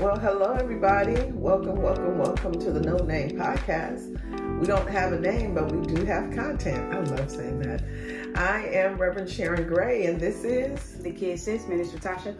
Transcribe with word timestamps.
Well, 0.00 0.18
hello, 0.18 0.54
everybody. 0.54 1.14
Welcome, 1.30 1.80
welcome, 1.80 2.18
welcome 2.18 2.58
to 2.58 2.72
the 2.72 2.80
No 2.80 2.96
Name 2.96 3.30
Podcast. 3.38 4.10
We 4.58 4.66
don't 4.66 4.90
have 4.90 5.12
a 5.12 5.20
name, 5.20 5.54
but 5.54 5.70
we 5.70 5.86
do 5.86 6.04
have 6.04 6.34
content. 6.34 6.92
I 6.92 6.98
love 6.98 7.30
saying 7.30 7.60
that. 7.60 7.84
I 8.36 8.66
am 8.66 8.98
Reverend 8.98 9.30
Sharon 9.30 9.68
Gray, 9.68 10.06
and 10.06 10.20
this 10.20 10.42
is 10.42 10.98
the 10.98 11.12
Kid 11.12 11.38
Sis, 11.38 11.68
Minister 11.68 11.98
Tasha. 11.98 12.36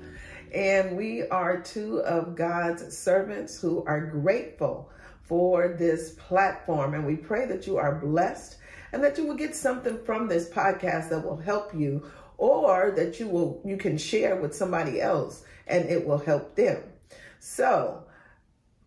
And 0.52 0.96
we 0.96 1.28
are 1.28 1.60
two 1.60 2.00
of 2.00 2.34
God's 2.34 2.98
servants 2.98 3.60
who 3.60 3.84
are 3.84 4.04
grateful 4.04 4.90
for 5.22 5.68
this 5.68 6.16
platform. 6.18 6.94
And 6.94 7.06
we 7.06 7.14
pray 7.14 7.46
that 7.46 7.68
you 7.68 7.76
are 7.76 7.94
blessed 7.94 8.56
and 8.92 9.02
that 9.04 9.16
you 9.16 9.26
will 9.26 9.36
get 9.36 9.54
something 9.54 10.02
from 10.04 10.26
this 10.26 10.50
podcast 10.50 11.08
that 11.10 11.24
will 11.24 11.38
help 11.38 11.72
you 11.72 12.04
or 12.36 12.92
that 12.96 13.20
you 13.20 13.28
will 13.28 13.62
you 13.64 13.76
can 13.76 13.96
share 13.96 14.34
with 14.34 14.54
somebody 14.54 15.00
else 15.00 15.44
and 15.68 15.84
it 15.88 16.04
will 16.04 16.18
help 16.18 16.56
them. 16.56 16.82
So, 17.46 18.02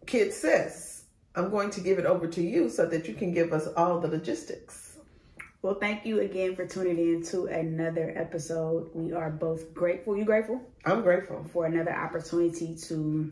Kid 0.08 0.34
Sis, 0.34 1.04
I'm 1.36 1.52
going 1.52 1.70
to 1.70 1.80
give 1.80 2.00
it 2.00 2.08
over 2.08 2.26
to 2.26 2.42
you 2.42 2.70
so 2.70 2.88
that 2.88 3.08
you 3.08 3.14
can 3.14 3.32
give 3.32 3.54
us 3.54 3.68
all 3.78 4.00
the 4.00 4.08
logistics. 4.08 4.98
Well, 5.62 5.76
thank 5.76 6.08
you 6.08 6.22
again 6.22 6.56
for 6.56 6.66
tuning 6.66 6.98
in 6.98 7.24
to 7.26 7.46
another 7.46 8.12
episode. 8.16 8.90
We 8.96 9.14
are 9.14 9.30
both 9.30 9.76
grateful. 9.76 10.18
You 10.18 10.26
grateful? 10.26 10.60
I'm 10.86 11.04
grateful 11.04 11.44
for 11.54 11.68
another 11.68 11.94
opportunity 11.94 12.76
to 12.88 13.32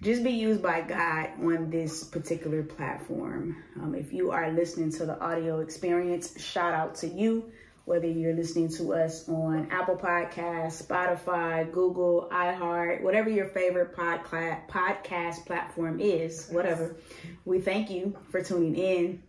just 0.00 0.22
be 0.22 0.30
used 0.30 0.62
by 0.62 0.82
God 0.82 1.30
on 1.40 1.68
this 1.68 2.04
particular 2.04 2.62
platform. 2.62 3.56
Um, 3.82 3.96
if 3.96 4.12
you 4.12 4.30
are 4.30 4.52
listening 4.52 4.92
to 4.92 5.06
the 5.06 5.18
audio 5.18 5.58
experience, 5.58 6.40
shout 6.40 6.72
out 6.72 6.94
to 6.96 7.08
you 7.08 7.50
whether 7.84 8.06
you're 8.06 8.34
listening 8.34 8.68
to 8.68 8.94
us 8.94 9.28
on 9.28 9.68
Apple 9.70 9.96
Podcasts, 9.96 10.82
Spotify, 10.82 11.70
Google, 11.70 12.28
iHeart, 12.30 13.02
whatever 13.02 13.28
your 13.28 13.46
favorite 13.46 13.96
podcast 13.96 14.68
podcast 14.68 15.46
platform 15.46 16.00
is, 16.00 16.48
whatever. 16.50 16.96
We 17.44 17.60
thank 17.60 17.90
you 17.90 18.16
for 18.30 18.42
tuning 18.42 18.76
in. 18.76 19.22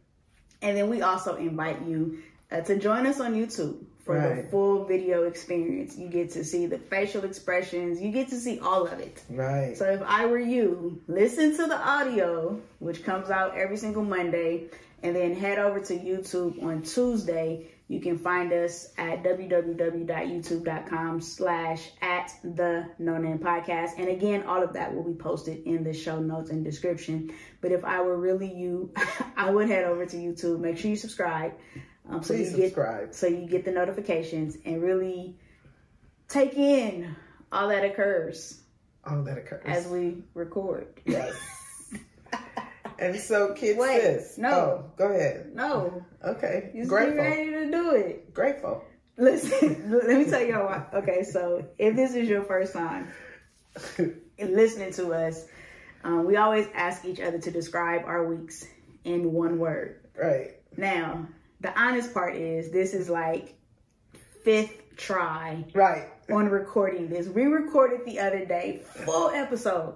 And 0.61 0.77
then 0.77 0.89
we 0.89 1.01
also 1.01 1.35
invite 1.35 1.85
you 1.85 2.19
uh, 2.51 2.61
to 2.61 2.77
join 2.77 3.05
us 3.07 3.19
on 3.19 3.33
YouTube 3.33 3.83
for 4.05 4.17
right. 4.17 4.43
the 4.43 4.49
full 4.49 4.85
video 4.85 5.23
experience. 5.23 5.97
You 5.97 6.07
get 6.07 6.31
to 6.31 6.43
see 6.43 6.67
the 6.67 6.77
facial 6.77 7.23
expressions, 7.25 8.01
you 8.01 8.11
get 8.11 8.29
to 8.29 8.35
see 8.35 8.59
all 8.59 8.85
of 8.85 8.99
it. 8.99 9.23
Right. 9.29 9.75
So 9.75 9.89
if 9.89 10.01
I 10.03 10.25
were 10.25 10.39
you, 10.39 11.01
listen 11.07 11.55
to 11.57 11.67
the 11.67 11.77
audio, 11.77 12.61
which 12.79 13.03
comes 13.03 13.29
out 13.29 13.57
every 13.57 13.77
single 13.77 14.03
Monday, 14.03 14.65
and 15.01 15.15
then 15.15 15.35
head 15.35 15.57
over 15.57 15.79
to 15.81 15.93
YouTube 15.97 16.61
on 16.63 16.83
Tuesday 16.83 17.67
you 17.87 17.99
can 17.99 18.17
find 18.17 18.51
us 18.53 18.87
at 18.97 19.23
www.youtube.com 19.23 21.21
slash 21.21 21.91
at 22.01 22.31
the 22.43 22.87
no 22.97 23.17
name 23.17 23.39
podcast. 23.39 23.91
And 23.97 24.07
again, 24.07 24.43
all 24.43 24.63
of 24.63 24.73
that 24.73 24.95
will 24.95 25.03
be 25.03 25.13
posted 25.13 25.63
in 25.65 25.83
the 25.83 25.93
show 25.93 26.19
notes 26.19 26.49
and 26.49 26.63
description. 26.63 27.33
But 27.61 27.71
if 27.71 27.83
I 27.83 28.01
were 28.01 28.17
really 28.17 28.51
you, 28.53 28.93
I 29.37 29.49
would 29.49 29.67
head 29.67 29.83
over 29.85 30.05
to 30.05 30.17
YouTube. 30.17 30.59
Make 30.59 30.77
sure 30.77 30.91
you 30.91 30.95
subscribe. 30.95 31.53
Um, 32.09 32.23
so 32.23 32.33
Please 32.33 32.51
you 32.55 32.63
subscribe. 32.63 33.07
Get, 33.07 33.15
so 33.15 33.27
you 33.27 33.47
get 33.47 33.65
the 33.65 33.71
notifications 33.71 34.57
and 34.65 34.81
really 34.81 35.37
take 36.29 36.55
in 36.55 37.15
all 37.51 37.67
that 37.67 37.83
occurs. 37.83 38.61
All 39.05 39.23
that 39.23 39.37
occurs. 39.37 39.63
As 39.65 39.87
we 39.87 40.23
record. 40.33 40.87
Yes. 41.05 41.35
And 42.99 43.19
so, 43.19 43.53
kids, 43.53 43.77
Wait, 43.77 44.01
this. 44.01 44.37
No. 44.37 44.49
Oh, 44.49 44.91
go 44.97 45.09
ahead. 45.09 45.51
No. 45.53 46.05
Okay. 46.23 46.71
You 46.73 46.85
Grateful. 46.85 47.17
ready 47.17 47.51
to 47.51 47.71
do 47.71 47.91
it. 47.91 48.33
Grateful. 48.33 48.83
Listen, 49.17 49.91
let 50.07 50.07
me 50.07 50.25
tell 50.25 50.41
you 50.41 50.55
why. 50.55 50.85
Okay, 50.93 51.23
so 51.23 51.65
if 51.77 51.95
this 51.95 52.15
is 52.15 52.27
your 52.27 52.43
first 52.43 52.73
time 52.73 53.09
listening 54.39 54.91
to 54.93 55.13
us, 55.13 55.45
um, 56.03 56.25
we 56.25 56.37
always 56.37 56.67
ask 56.73 57.05
each 57.05 57.19
other 57.19 57.39
to 57.39 57.51
describe 57.51 58.05
our 58.05 58.25
weeks 58.25 58.65
in 59.03 59.31
one 59.31 59.59
word. 59.59 59.99
Right. 60.17 60.55
Now, 60.77 61.27
the 61.61 61.79
honest 61.79 62.13
part 62.13 62.35
is 62.35 62.71
this 62.71 62.93
is 62.93 63.09
like 63.09 63.55
fifth 64.43 64.95
try. 64.97 65.63
Right. 65.73 66.09
On 66.31 66.47
recording 66.47 67.09
this. 67.09 67.27
We 67.27 67.43
recorded 67.43 68.05
the 68.05 68.19
other 68.19 68.45
day, 68.45 68.81
full 69.05 69.29
episode 69.29 69.95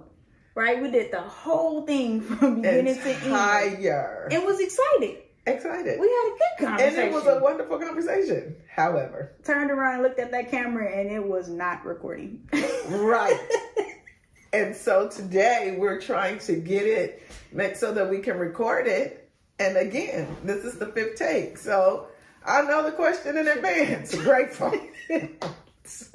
right? 0.58 0.82
We 0.82 0.90
did 0.90 1.12
the 1.12 1.20
whole 1.20 1.86
thing 1.86 2.20
from 2.38 2.62
beginning 2.62 2.96
Entire. 2.96 4.28
to 4.28 4.34
end. 4.34 4.42
It 4.42 4.44
was 4.44 4.58
excited. 4.58 5.18
Excited. 5.46 5.98
We 6.00 6.08
had 6.08 6.26
a 6.26 6.36
good 6.36 6.66
conversation. 6.66 7.00
And 7.00 7.08
it 7.08 7.12
was 7.12 7.26
a 7.26 7.38
wonderful 7.38 7.78
conversation. 7.78 8.56
However, 8.68 9.32
turned 9.44 9.70
around 9.70 9.94
and 9.94 10.02
looked 10.02 10.18
at 10.18 10.30
that 10.32 10.50
camera 10.50 10.90
and 10.90 11.10
it 11.10 11.24
was 11.24 11.48
not 11.48 11.86
recording. 11.86 12.46
right. 12.88 13.38
and 14.52 14.74
so 14.74 15.08
today 15.08 15.76
we're 15.78 16.00
trying 16.00 16.38
to 16.40 16.56
get 16.56 16.82
it 16.86 17.22
make 17.52 17.76
so 17.76 17.94
that 17.94 18.10
we 18.10 18.18
can 18.18 18.36
record 18.36 18.86
it. 18.88 19.30
And 19.60 19.76
again, 19.76 20.36
this 20.44 20.64
is 20.64 20.78
the 20.78 20.86
fifth 20.86 21.16
take. 21.16 21.56
So 21.56 22.08
I 22.44 22.62
know 22.62 22.82
the 22.82 22.92
question 22.92 23.38
in 23.38 23.48
advance. 23.48 24.14
Grateful. 24.22 24.78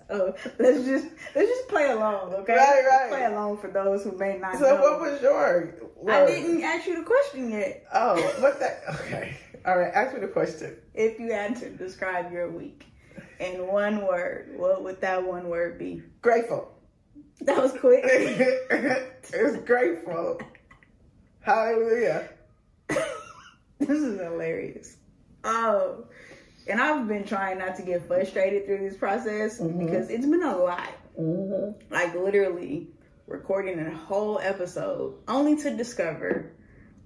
Oh, 0.10 0.34
so 0.44 0.52
let's 0.60 0.86
just 0.86 1.08
let's 1.36 1.50
just 1.50 1.68
play 1.68 1.90
along, 1.90 2.34
okay? 2.34 2.56
Right, 2.56 2.84
right. 2.90 3.10
Play 3.10 3.26
along 3.26 3.58
for 3.58 3.70
those 3.70 4.04
who 4.04 4.18
may 4.18 4.38
not. 4.38 4.58
So 4.58 4.76
know. 4.76 4.82
what 4.82 5.00
was 5.00 5.22
your? 5.22 5.84
Word? 5.96 6.12
I 6.12 6.26
didn't 6.26 6.64
ask 6.64 6.88
you 6.88 6.98
the 6.98 7.04
question 7.04 7.52
yet. 7.52 7.86
Oh, 7.94 8.16
what 8.40 8.60
that? 8.60 8.84
Okay, 9.02 9.38
all 9.66 9.78
right. 9.78 9.94
Ask 9.94 10.14
me 10.14 10.20
the 10.20 10.28
question. 10.28 10.78
If 10.94 11.20
you 11.20 11.32
had 11.32 11.56
to 11.58 11.70
describe 11.70 12.32
your 12.32 12.50
week 12.52 12.86
in 13.40 13.68
one 13.68 14.06
word, 14.06 14.54
what 14.56 14.84
would 14.84 15.02
that 15.02 15.24
one 15.24 15.48
word 15.50 15.80
be? 15.80 16.02
Grateful. 16.22 16.72
That 17.42 17.62
was 17.62 17.74
quick. 17.74 18.04
it's 18.06 19.58
grateful. 19.66 20.40
Hallelujah. 21.42 22.30
this 22.88 23.90
is 23.90 24.20
hilarious. 24.20 24.98
Oh, 25.44 26.06
and 26.68 26.82
I've 26.82 27.08
been 27.08 27.26
trying 27.26 27.60
not 27.60 27.76
to 27.78 27.82
get 27.84 28.08
frustrated 28.08 28.66
through 28.66 28.90
this 28.90 28.98
process 28.98 29.60
mm-hmm. 29.60 29.86
because 29.86 30.10
it's 30.10 30.26
been 30.26 30.44
a 30.44 30.58
lot. 30.58 30.90
Mm-hmm. 31.20 31.94
Like 31.94 32.16
literally 32.16 32.90
recording 33.28 33.80
a 33.80 33.96
whole 33.96 34.40
episode 34.40 35.16
only 35.28 35.56
to 35.64 35.76
discover 35.76 36.52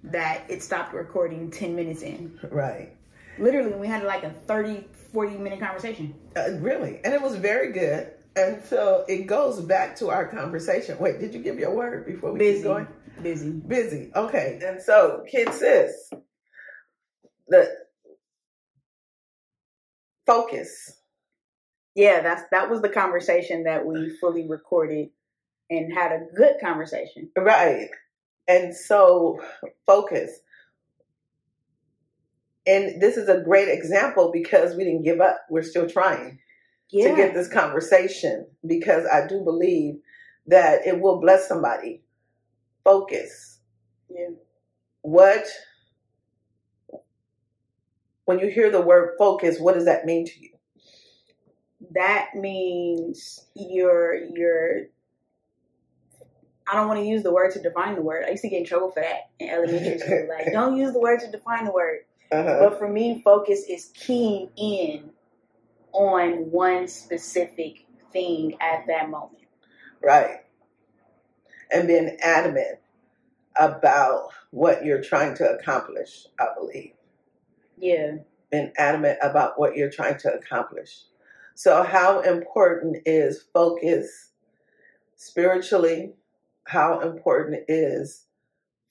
that 0.04 0.44
it 0.50 0.64
stopped 0.64 0.94
recording 0.94 1.52
10 1.52 1.76
minutes 1.76 2.02
in. 2.02 2.40
Right. 2.50 2.96
Literally, 3.40 3.74
we 3.74 3.88
had 3.88 4.04
like 4.04 4.24
a 4.24 4.32
30, 4.32 4.86
40 5.14 5.38
minute 5.38 5.60
conversation. 5.60 6.16
Uh, 6.36 6.52
really? 6.60 7.00
And 7.04 7.14
it 7.14 7.22
was 7.22 7.36
very 7.36 7.72
good. 7.72 8.12
And 8.36 8.64
so 8.66 9.04
it 9.08 9.26
goes 9.26 9.60
back 9.62 9.96
to 9.98 10.10
our 10.10 10.28
conversation. 10.28 10.98
Wait, 11.00 11.20
did 11.20 11.34
you 11.34 11.42
give 11.42 11.60
your 11.60 11.74
word 11.74 12.06
before 12.06 12.32
we 12.32 12.40
Busy. 12.40 12.58
keep 12.58 12.64
going? 12.64 12.88
Busy. 13.22 13.50
Busy. 13.50 14.12
Okay. 14.16 14.60
And 14.64 14.82
so, 14.82 15.24
Kid 15.30 15.52
Sis, 15.54 16.12
the 17.48 17.87
focus. 20.28 20.94
Yeah, 21.96 22.22
that's 22.22 22.44
that 22.52 22.70
was 22.70 22.82
the 22.82 22.90
conversation 22.90 23.64
that 23.64 23.86
we 23.86 24.16
fully 24.22 24.48
recorded 24.48 25.10
and 25.70 25.92
had 25.92 26.12
a 26.12 26.26
good 26.36 26.56
conversation. 26.62 27.30
Right. 27.36 27.90
And 28.48 28.76
so 28.76 29.42
focus. 29.88 30.32
And 32.68 33.02
this 33.02 33.18
is 33.18 33.30
a 33.30 33.42
great 33.42 33.70
example 33.70 34.30
because 34.32 34.76
we 34.76 34.84
didn't 34.84 35.04
give 35.04 35.22
up. 35.22 35.40
We're 35.50 35.64
still 35.64 35.90
trying 35.90 36.40
yeah. 36.92 37.10
to 37.10 37.16
get 37.16 37.34
this 37.34 37.48
conversation 37.48 38.46
because 38.66 39.06
I 39.12 39.26
do 39.26 39.42
believe 39.44 39.96
that 40.48 40.86
it 40.86 41.00
will 41.00 41.20
bless 41.20 41.48
somebody. 41.48 42.04
Focus. 42.84 43.60
Yeah. 44.10 44.30
What 45.02 45.46
when 48.28 48.40
you 48.40 48.48
hear 48.48 48.70
the 48.70 48.82
word 48.82 49.16
focus, 49.18 49.58
what 49.58 49.76
does 49.76 49.86
that 49.86 50.06
mean 50.06 50.26
to 50.26 50.40
you? 50.40 50.50
That 51.96 52.36
means 52.36 53.46
you're 53.56 54.16
you're 54.16 54.88
I 56.70 56.76
don't 56.76 56.90
want 56.90 57.00
to 57.00 57.06
use 57.06 57.24
the 57.24 57.32
word 57.32 57.54
to 57.54 57.62
define 57.62 57.96
the 57.96 58.02
word. 58.02 58.26
I 58.28 58.32
used 58.32 58.42
to 58.42 58.50
get 58.50 58.60
in 58.60 58.66
trouble 58.66 58.92
for 58.92 59.00
that 59.00 59.30
in 59.40 59.50
elementary 59.50 59.98
school. 59.98 60.28
Like, 60.38 60.52
don't 60.52 60.76
use 60.76 60.92
the 60.92 61.00
word 61.00 61.22
to 61.22 61.32
define 61.32 61.64
the 61.64 61.72
word. 61.72 62.00
Uh-huh. 62.30 62.58
But 62.60 62.78
for 62.78 62.90
me, 62.90 63.22
focus 63.24 63.64
is 63.70 63.94
keying 63.96 64.50
in 64.58 65.12
on 65.94 66.52
one 66.52 66.90
specific 66.90 67.86
thing 68.12 68.58
at 68.60 68.88
that 68.88 69.10
moment. 69.10 69.46
Right. 70.04 70.42
And 71.72 71.88
being 71.88 72.18
adamant 72.22 72.80
about 73.56 74.32
what 74.52 74.84
you're 74.84 75.02
trying 75.02 75.36
to 75.36 75.50
accomplish, 75.50 76.28
I 76.38 76.48
believe. 76.60 76.92
Yeah. 77.78 78.18
And 78.52 78.72
adamant 78.78 79.20
about 79.22 79.60
what 79.60 79.76
you're 79.76 79.92
trying 79.92 80.18
to 80.20 80.34
accomplish. 80.34 81.02
So, 81.56 81.84
how 81.84 82.22
important 82.22 82.98
is 83.06 83.46
focus 83.54 84.32
spiritually? 85.16 86.14
How 86.66 87.02
important 87.02 87.64
is 87.68 88.26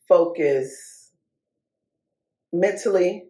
focus 0.08 1.12
mentally? 2.52 3.26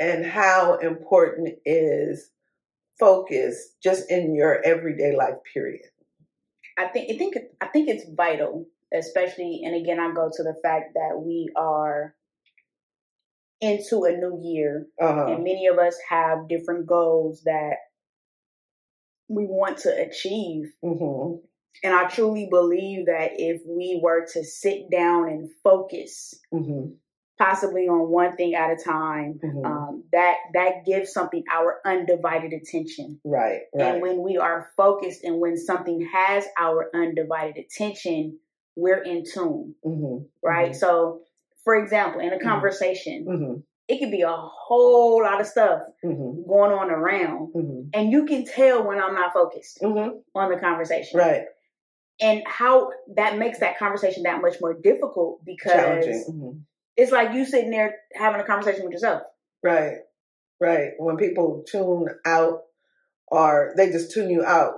And 0.00 0.24
how 0.26 0.78
important 0.78 1.54
is 1.64 2.30
focus 2.98 3.74
just 3.82 4.10
in 4.10 4.34
your 4.34 4.60
everyday 4.64 5.16
life 5.16 5.36
period? 5.52 5.86
I 6.76 6.86
think 6.86 7.12
I 7.12 7.18
think 7.18 7.36
I 7.60 7.66
think 7.66 7.88
it's 7.88 8.04
vital 8.14 8.66
especially, 8.94 9.62
and 9.64 9.74
again, 9.74 9.98
I 10.00 10.12
go 10.14 10.30
to 10.32 10.42
the 10.42 10.54
fact 10.62 10.94
that 10.94 11.18
we 11.18 11.50
are 11.56 12.14
into 13.64 14.04
a 14.04 14.12
new 14.16 14.38
year, 14.42 14.86
Uh-huh. 15.00 15.26
and 15.32 15.44
many 15.44 15.66
of 15.66 15.78
us 15.78 15.96
have 16.08 16.48
different 16.48 16.86
goals 16.86 17.42
that 17.44 17.76
we 19.28 19.46
want 19.46 19.78
to 19.78 19.90
achieve. 20.06 20.72
hmm 20.82 21.36
And 21.82 21.92
I 21.92 22.06
truly 22.08 22.46
believe 22.48 23.06
that 23.06 23.32
if 23.36 23.62
we 23.66 23.98
were 24.02 24.24
to 24.34 24.44
sit 24.44 24.90
down 24.90 25.28
and 25.28 25.50
focus, 25.62 26.34
hmm 26.50 26.92
possibly 27.36 27.88
on 27.88 28.08
one 28.10 28.36
thing 28.36 28.54
at 28.54 28.70
a 28.70 28.76
time, 28.76 29.40
Mhm. 29.42 29.64
um, 29.66 30.04
that 30.12 30.36
that 30.52 30.84
gives 30.86 31.12
something 31.12 31.42
our 31.52 31.80
undivided 31.84 32.52
attention. 32.52 33.20
Right. 33.24 33.62
Right. 33.74 33.86
And 33.94 34.00
when 34.02 34.22
we 34.22 34.36
are 34.36 34.70
focused 34.76 35.24
and 35.24 35.40
when 35.40 35.56
something 35.56 36.00
has 36.12 36.46
our 36.56 36.90
undivided 36.94 37.56
attention, 37.56 38.38
we're 38.76 39.02
in 39.02 39.24
tune, 39.24 39.74
hmm 39.82 40.18
right? 40.44 40.76
So, 40.76 41.22
for 41.64 41.76
example, 41.76 42.20
in 42.20 42.32
a 42.32 42.38
conversation, 42.38 43.24
hmm 43.24 43.60
it 43.86 43.98
could 43.98 44.10
be 44.10 44.22
a 44.22 44.32
whole 44.34 45.22
lot 45.22 45.42
of 45.42 45.46
stuff 45.46 45.82
hmm 46.02 46.42
going 46.48 46.72
on 46.72 46.90
around, 46.90 47.50
hmm 47.52 47.88
and 47.92 48.10
you 48.12 48.24
can 48.24 48.44
tell 48.46 48.86
when 48.86 48.98
I'm 48.98 49.14
not 49.14 49.32
focused 49.32 49.78
hmm 49.82 50.08
on 50.34 50.50
the 50.50 50.56
conversation. 50.58 51.18
Right. 51.18 51.42
And 52.20 52.42
how 52.46 52.90
that 53.16 53.38
makes 53.38 53.58
that 53.58 53.78
conversation 53.78 54.22
that 54.22 54.40
much 54.40 54.54
more 54.60 54.72
difficult 54.74 55.44
because 55.44 55.72
Challenging. 55.72 56.24
hmm 56.28 56.58
it's 56.96 57.10
like 57.10 57.32
you 57.34 57.44
sitting 57.44 57.72
there 57.72 57.96
having 58.14 58.40
a 58.40 58.44
conversation 58.44 58.84
with 58.84 58.92
yourself. 58.92 59.22
Right. 59.64 59.96
Right. 60.60 60.90
When 60.98 61.16
people 61.16 61.64
tune 61.68 62.06
out 62.24 62.60
or 63.26 63.74
they 63.76 63.90
just 63.90 64.12
tune 64.12 64.30
you 64.30 64.44
out. 64.44 64.74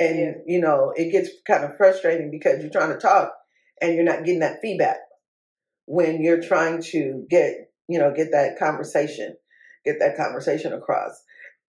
And, 0.00 0.18
Yeah. 0.18 0.32
you 0.46 0.60
know, 0.60 0.92
it 0.96 1.12
gets 1.12 1.30
kind 1.46 1.64
of 1.64 1.76
frustrating 1.76 2.30
because 2.30 2.60
you're 2.60 2.72
trying 2.72 2.92
to 2.92 2.98
talk 2.98 3.32
and 3.80 3.94
you're 3.94 4.04
not 4.04 4.24
getting 4.24 4.40
that 4.40 4.60
feedback 4.60 4.96
when 5.88 6.22
you're 6.22 6.42
trying 6.42 6.82
to 6.82 7.26
get, 7.30 7.70
you 7.88 7.98
know, 7.98 8.12
get 8.14 8.32
that 8.32 8.58
conversation, 8.58 9.34
get 9.86 9.98
that 10.00 10.16
conversation 10.18 10.74
across. 10.74 11.22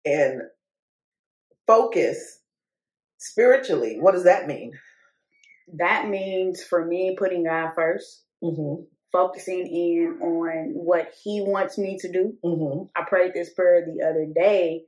And 0.04 0.42
focus 1.66 2.40
spiritually, 3.18 3.98
what 4.00 4.12
does 4.12 4.24
that 4.24 4.48
mean? 4.48 4.72
That 5.78 6.08
means 6.08 6.62
for 6.62 6.84
me 6.84 7.16
putting 7.18 7.44
God 7.44 7.72
first, 7.74 8.24
Mm-hmm. 8.42 8.84
focusing 9.10 9.66
in 9.66 10.20
on 10.22 10.70
what 10.74 11.12
He 11.24 11.40
wants 11.40 11.76
me 11.76 11.98
to 12.00 12.12
do. 12.12 12.34
Mm-hmm. 12.44 12.84
I 12.94 13.02
prayed 13.08 13.34
this 13.34 13.52
prayer 13.52 13.84
the 13.84 14.04
other 14.04 14.26
day. 14.32 14.84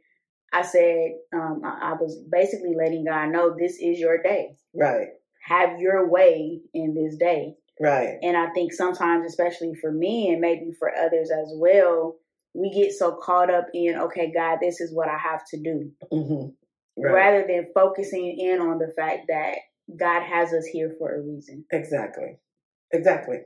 I 0.52 0.62
said, 0.62 1.12
um, 1.34 1.62
I, 1.64 1.90
I 1.90 1.92
was 1.94 2.16
basically 2.30 2.74
letting 2.76 3.04
God 3.04 3.30
know 3.30 3.54
this 3.56 3.72
is 3.80 3.98
your 3.98 4.22
day. 4.22 4.56
Right. 4.74 5.08
Have 5.42 5.80
your 5.80 6.08
way 6.08 6.60
in 6.74 6.94
this 6.94 7.16
day. 7.16 7.56
Right. 7.80 8.18
And 8.22 8.36
I 8.36 8.50
think 8.50 8.72
sometimes, 8.72 9.26
especially 9.26 9.74
for 9.74 9.90
me 9.90 10.30
and 10.30 10.40
maybe 10.40 10.72
for 10.78 10.94
others 10.94 11.30
as 11.30 11.50
well, 11.54 12.16
we 12.52 12.70
get 12.70 12.92
so 12.92 13.12
caught 13.12 13.50
up 13.50 13.66
in, 13.72 13.96
okay, 13.96 14.30
God, 14.32 14.58
this 14.60 14.80
is 14.80 14.92
what 14.92 15.08
I 15.08 15.16
have 15.16 15.44
to 15.50 15.56
do, 15.56 15.90
Mm-hmm. 16.12 17.02
Right. 17.02 17.12
rather 17.14 17.46
than 17.48 17.72
focusing 17.72 18.36
in 18.38 18.60
on 18.60 18.78
the 18.78 18.92
fact 18.94 19.26
that 19.28 19.54
God 19.98 20.22
has 20.22 20.52
us 20.52 20.66
here 20.66 20.94
for 20.98 21.14
a 21.14 21.22
reason. 21.22 21.64
Exactly. 21.72 22.36
Exactly. 22.92 23.38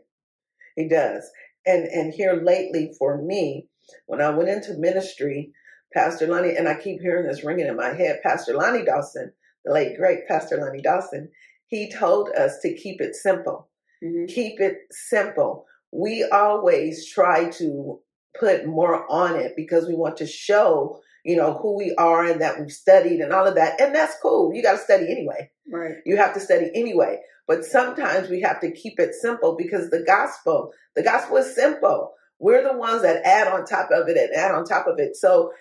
He 0.77 0.89
does. 0.89 1.31
And 1.67 1.85
and 1.85 2.13
here 2.13 2.35
lately 2.43 2.93
for 2.99 3.23
me, 3.23 3.69
when 4.07 4.21
I 4.21 4.31
went 4.31 4.49
into 4.49 4.75
ministry, 4.75 5.53
Pastor 5.93 6.27
Lonnie, 6.27 6.57
and 6.57 6.69
I 6.69 6.75
keep 6.75 7.01
hearing 7.01 7.27
this 7.29 7.45
ringing 7.45 7.67
in 7.67 7.77
my 7.77 7.95
head, 7.95 8.21
Pastor 8.23 8.55
Lonnie 8.55 8.85
Dawson, 8.85 9.33
the 9.65 9.73
late 9.73 9.97
great 9.97 10.27
Pastor 10.27 10.57
Lonnie 10.57 10.83
Dawson, 10.83 11.31
he 11.69 11.93
told 11.93 12.31
us 12.31 12.59
to 12.63 12.75
keep 12.75 13.01
it 13.01 13.15
simple. 13.15 13.69
Mhm. 14.05 14.29
Keep 14.29 14.61
it 14.61 14.79
simple. 14.91 15.67
We 15.93 16.25
always 16.25 17.06
try 17.06 17.51
to 17.53 18.01
put 18.39 18.67
more 18.67 19.11
on 19.11 19.37
it 19.37 19.55
because 19.56 19.87
we 19.87 19.95
want 19.95 20.17
to 20.19 20.27
show, 20.27 21.01
you 21.25 21.37
know, 21.37 21.55
who 21.55 21.77
we 21.77 21.95
are 21.97 22.25
and 22.25 22.41
that 22.41 22.61
we've 22.61 22.73
studied 22.73 23.21
and 23.21 23.33
all 23.33 23.47
of 23.47 23.55
that. 23.55 23.81
And 23.81 23.95
that's 23.95 24.17
cool. 24.23 24.53
You 24.55 24.62
got 24.62 24.73
to 24.73 24.79
study 24.79 25.11
anyway. 25.11 25.51
Right. 25.73 25.97
You 26.05 26.17
have 26.17 26.35
to 26.35 26.41
study 26.41 26.71
anyway. 26.75 27.21
But 27.47 27.65
sometimes 27.65 28.29
we 28.29 28.41
have 28.41 28.61
to 28.61 28.73
keep 28.73 28.99
it 28.99 29.15
simple 29.15 29.56
because 29.56 29.91
the 29.91 30.03
gospel, 30.03 30.73
the 30.97 31.03
gospel 31.03 31.37
is 31.39 31.55
simple. 31.55 32.15
We're 32.41 32.62
the 32.62 32.77
ones 32.77 33.03
that 33.03 33.25
add 33.25 33.49
on 33.49 33.65
top 33.65 33.91
of 33.93 34.09
it 34.09 34.17
and 34.17 34.35
add 34.35 34.53
on 34.53 34.65
top 34.65 34.87
of 34.87 34.99
it. 34.99 35.17
So 35.17 35.53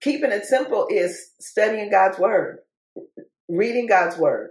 keeping 0.00 0.32
it 0.32 0.44
simple 0.44 0.86
is 0.90 1.32
studying 1.40 1.90
God's 1.90 2.18
word, 2.18 2.58
reading 3.48 3.86
God's 3.86 4.16
word, 4.18 4.50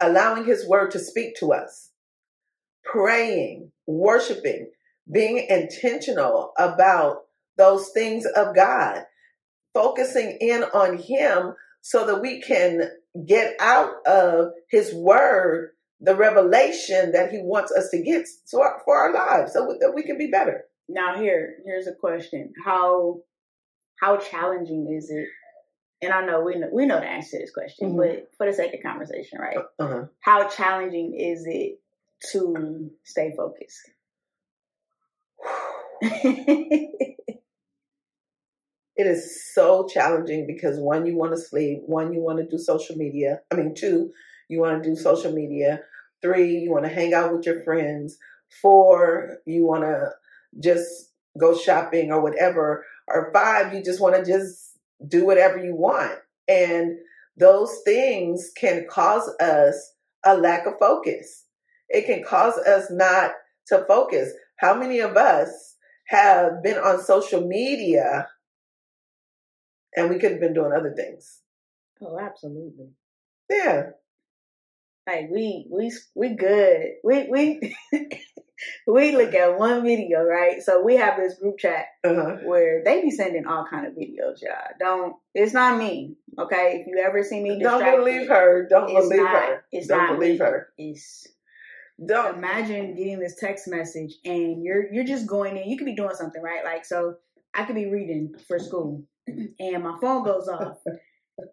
allowing 0.00 0.44
his 0.44 0.66
word 0.66 0.92
to 0.92 0.98
speak 0.98 1.36
to 1.40 1.52
us, 1.52 1.89
praying, 2.84 3.70
worshiping, 3.86 4.70
being 5.12 5.46
intentional 5.48 6.52
about 6.58 7.22
those 7.56 7.90
things 7.90 8.26
of 8.26 8.54
God, 8.54 9.04
focusing 9.74 10.38
in 10.40 10.64
on 10.64 10.98
him 10.98 11.54
so 11.82 12.06
that 12.06 12.20
we 12.20 12.40
can 12.40 12.90
get 13.26 13.54
out 13.60 13.92
of 14.06 14.50
his 14.70 14.94
word 14.94 15.70
the 16.00 16.16
revelation 16.16 17.12
that 17.12 17.30
he 17.30 17.38
wants 17.42 17.70
us 17.72 17.90
to 17.90 18.02
get 18.02 18.26
for 18.50 18.96
our 18.96 19.12
lives 19.12 19.52
so 19.52 19.76
that 19.80 19.92
we 19.94 20.02
can 20.02 20.16
be 20.16 20.28
better. 20.28 20.64
Now 20.88 21.20
here, 21.20 21.56
here's 21.64 21.86
a 21.86 21.94
question: 21.94 22.52
How 22.64 23.20
how 24.00 24.16
challenging 24.16 24.90
is 24.96 25.10
it? 25.10 25.28
And 26.02 26.12
I 26.12 26.24
know 26.24 26.40
we 26.40 26.56
know 26.56 26.68
we 26.72 26.86
know 26.86 26.98
the 27.00 27.06
answer 27.06 27.36
to 27.36 27.42
this 27.42 27.52
question, 27.52 27.92
Mhm. 27.92 27.96
but 27.98 28.30
for 28.38 28.46
the 28.46 28.52
sake 28.54 28.72
of 28.72 28.82
conversation, 28.82 29.38
right? 29.38 29.58
Uh-huh. 29.78 30.06
How 30.20 30.48
challenging 30.48 31.14
is 31.14 31.44
it 31.46 31.78
to 32.32 32.90
stay 33.04 33.34
focused? 33.36 33.90
It 39.00 39.06
is 39.06 39.54
so 39.54 39.86
challenging 39.86 40.46
because 40.46 40.78
one, 40.78 41.06
you 41.06 41.16
want 41.16 41.32
to 41.32 41.40
sleep. 41.40 41.84
One, 41.86 42.12
you 42.12 42.20
want 42.20 42.38
to 42.38 42.46
do 42.46 42.62
social 42.62 42.96
media. 42.96 43.40
I 43.50 43.54
mean, 43.54 43.74
two, 43.74 44.10
you 44.50 44.60
want 44.60 44.82
to 44.82 44.90
do 44.90 44.94
social 44.94 45.32
media. 45.32 45.80
Three, 46.20 46.58
you 46.58 46.70
want 46.70 46.84
to 46.84 46.90
hang 46.90 47.14
out 47.14 47.32
with 47.32 47.46
your 47.46 47.64
friends. 47.64 48.18
Four, 48.60 49.38
you 49.46 49.66
want 49.66 49.84
to 49.84 50.10
just 50.62 51.12
go 51.38 51.56
shopping 51.56 52.12
or 52.12 52.20
whatever. 52.20 52.84
Or 53.08 53.30
five, 53.32 53.72
you 53.72 53.82
just 53.82 54.02
want 54.02 54.16
to 54.16 54.30
just 54.30 54.78
do 55.08 55.24
whatever 55.24 55.56
you 55.56 55.74
want. 55.74 56.18
And 56.46 56.98
those 57.38 57.78
things 57.86 58.50
can 58.54 58.84
cause 58.90 59.30
us 59.40 59.94
a 60.26 60.36
lack 60.36 60.66
of 60.66 60.74
focus. 60.78 61.46
It 61.90 62.06
can 62.06 62.22
cause 62.24 62.56
us 62.58 62.86
not 62.90 63.32
to 63.66 63.84
focus. 63.86 64.32
How 64.56 64.74
many 64.74 65.00
of 65.00 65.16
us 65.16 65.76
have 66.08 66.62
been 66.62 66.78
on 66.78 67.02
social 67.02 67.46
media 67.46 68.28
and 69.96 70.08
we 70.08 70.18
could 70.18 70.32
have 70.32 70.40
been 70.40 70.54
doing 70.54 70.72
other 70.72 70.94
things? 70.96 71.40
oh, 72.02 72.18
absolutely. 72.18 72.88
Yeah. 73.50 73.90
Like 75.06 75.28
we 75.30 75.66
we 75.70 75.92
we 76.14 76.36
good. 76.36 76.82
We 77.02 77.26
we 77.28 77.76
we 78.86 79.12
look 79.12 79.34
at 79.34 79.58
one 79.58 79.82
video, 79.82 80.22
right? 80.22 80.62
So 80.62 80.82
we 80.82 80.96
have 80.96 81.16
this 81.18 81.34
group 81.38 81.58
chat 81.58 81.86
Uh-huh. 82.04 82.36
where 82.44 82.82
they 82.84 83.02
be 83.02 83.10
sending 83.10 83.46
all 83.46 83.66
kind 83.68 83.86
of 83.86 83.94
videos, 83.94 84.40
y'all. 84.42 84.70
Don't 84.78 85.16
it's 85.34 85.52
not 85.52 85.78
me, 85.78 86.14
okay? 86.38 86.80
If 86.80 86.86
you 86.86 87.02
ever 87.04 87.22
see 87.24 87.42
me 87.42 87.58
Don't 87.60 87.84
believe 87.98 88.28
her. 88.28 88.66
Don't 88.70 88.86
believe 88.86 89.22
not, 89.22 89.42
her. 89.42 89.64
It's 89.72 89.88
Don't 89.88 89.98
not 89.98 90.14
believe 90.18 90.38
me. 90.38 90.46
her. 90.46 90.68
It's 90.78 91.26
Don't. 92.06 92.36
imagine 92.36 92.94
getting 92.94 93.18
this 93.18 93.36
text 93.36 93.68
message 93.68 94.14
and 94.24 94.62
you're 94.64 94.92
you're 94.92 95.04
just 95.04 95.26
going 95.26 95.56
in. 95.56 95.68
You 95.68 95.76
could 95.76 95.84
be 95.84 95.94
doing 95.94 96.14
something, 96.14 96.42
right? 96.42 96.64
Like 96.64 96.84
so, 96.84 97.16
I 97.54 97.64
could 97.64 97.74
be 97.74 97.86
reading 97.86 98.34
for 98.48 98.58
school, 98.58 99.04
and 99.26 99.82
my 99.82 99.98
phone 100.00 100.24
goes 100.24 100.48
off, 100.48 100.78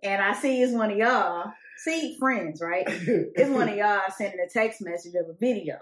and 0.04 0.22
I 0.22 0.34
see 0.34 0.62
it's 0.62 0.74
one 0.74 0.92
of 0.92 0.98
y'all. 0.98 1.52
See, 1.80 2.18
friends, 2.20 2.62
right? 2.62 2.86
It's 2.88 3.50
one 3.50 3.70
of 3.70 3.76
y'all 3.76 4.02
sending 4.18 4.40
a 4.40 4.50
text 4.50 4.82
message 4.82 5.14
of 5.16 5.30
a 5.30 5.38
video. 5.40 5.78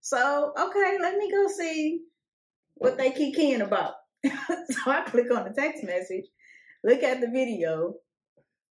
So 0.00 0.52
okay, 0.58 0.98
let 1.00 1.16
me 1.16 1.30
go 1.30 1.48
see 1.48 2.02
what 2.74 2.96
they 2.98 3.10
keep 3.10 3.34
keying 3.34 3.62
about. 3.62 3.94
so 4.24 4.90
I 4.90 5.02
click 5.02 5.30
on 5.32 5.44
the 5.44 5.54
text 5.54 5.84
message, 5.84 6.26
look 6.84 7.02
at 7.02 7.20
the 7.20 7.28
video, 7.28 7.94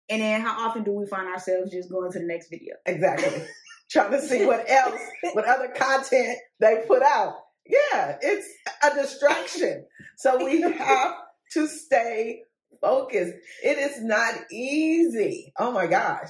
and 0.09 0.21
then 0.21 0.41
how 0.41 0.67
often 0.67 0.83
do 0.83 0.91
we 0.91 1.05
find 1.07 1.27
ourselves 1.27 1.71
just 1.71 1.89
going 1.89 2.11
to 2.11 2.19
the 2.19 2.25
next 2.25 2.49
video? 2.49 2.75
Exactly. 2.85 3.45
Trying 3.89 4.11
to 4.11 4.21
see 4.21 4.45
what 4.45 4.69
else, 4.69 4.99
what 5.33 5.45
other 5.45 5.69
content 5.69 6.37
they 6.59 6.83
put 6.87 7.01
out. 7.01 7.35
Yeah, 7.65 8.17
it's 8.21 8.47
a 8.83 8.95
distraction. 8.95 9.85
So 10.17 10.43
we 10.43 10.61
have 10.77 11.15
to 11.53 11.67
stay 11.67 12.43
focused. 12.81 13.33
It 13.63 13.77
is 13.77 14.03
not 14.03 14.33
easy. 14.51 15.53
Oh 15.57 15.71
my 15.71 15.87
gosh. 15.87 16.29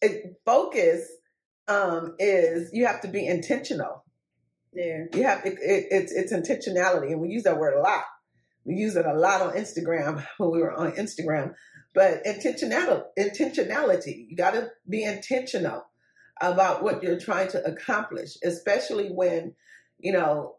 It, 0.00 0.36
focus 0.44 1.08
um, 1.68 2.14
is 2.18 2.70
you 2.72 2.86
have 2.86 3.00
to 3.02 3.08
be 3.08 3.26
intentional. 3.26 4.04
Yeah. 4.72 5.04
You 5.14 5.22
have 5.24 5.44
it, 5.44 5.54
it, 5.60 5.86
it's 5.90 6.12
it's 6.12 6.32
intentionality, 6.32 7.12
and 7.12 7.20
we 7.20 7.28
use 7.28 7.44
that 7.44 7.58
word 7.58 7.74
a 7.74 7.80
lot. 7.80 8.04
We 8.64 8.74
use 8.74 8.96
it 8.96 9.06
a 9.06 9.14
lot 9.14 9.40
on 9.40 9.54
Instagram 9.54 10.26
when 10.38 10.50
we 10.50 10.60
were 10.60 10.72
on 10.72 10.92
Instagram. 10.92 11.54
But 11.94 12.24
intentionality, 12.24 13.04
intentionality, 13.18 14.26
you 14.28 14.36
got 14.36 14.52
to 14.52 14.70
be 14.88 15.02
intentional 15.02 15.84
about 16.40 16.82
what 16.82 17.02
you're 17.02 17.18
trying 17.18 17.48
to 17.48 17.64
accomplish, 17.64 18.36
especially 18.44 19.08
when, 19.08 19.54
you 19.98 20.12
know, 20.12 20.56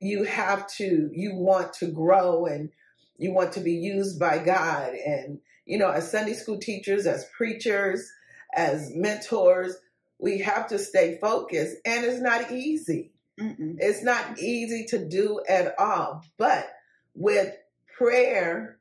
you 0.00 0.24
have 0.24 0.66
to, 0.66 1.10
you 1.12 1.34
want 1.34 1.72
to 1.74 1.86
grow 1.86 2.46
and 2.46 2.70
you 3.16 3.32
want 3.32 3.52
to 3.52 3.60
be 3.60 3.72
used 3.72 4.18
by 4.18 4.38
God. 4.38 4.94
And, 4.94 5.38
you 5.64 5.78
know, 5.78 5.88
as 5.88 6.10
Sunday 6.10 6.34
school 6.34 6.58
teachers, 6.58 7.06
as 7.06 7.26
preachers, 7.36 8.10
as 8.54 8.90
mentors, 8.94 9.76
we 10.18 10.38
have 10.38 10.68
to 10.68 10.78
stay 10.78 11.18
focused. 11.20 11.76
And 11.84 12.04
it's 12.04 12.20
not 12.20 12.50
easy. 12.50 13.12
Mm-mm. 13.40 13.76
It's 13.78 14.02
not 14.02 14.38
easy 14.38 14.86
to 14.86 15.08
do 15.08 15.40
at 15.48 15.74
all. 15.78 16.24
But 16.38 16.68
with 17.14 17.54
prayer, 17.96 18.78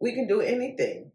we 0.00 0.14
can 0.14 0.26
do 0.26 0.40
anything 0.40 1.12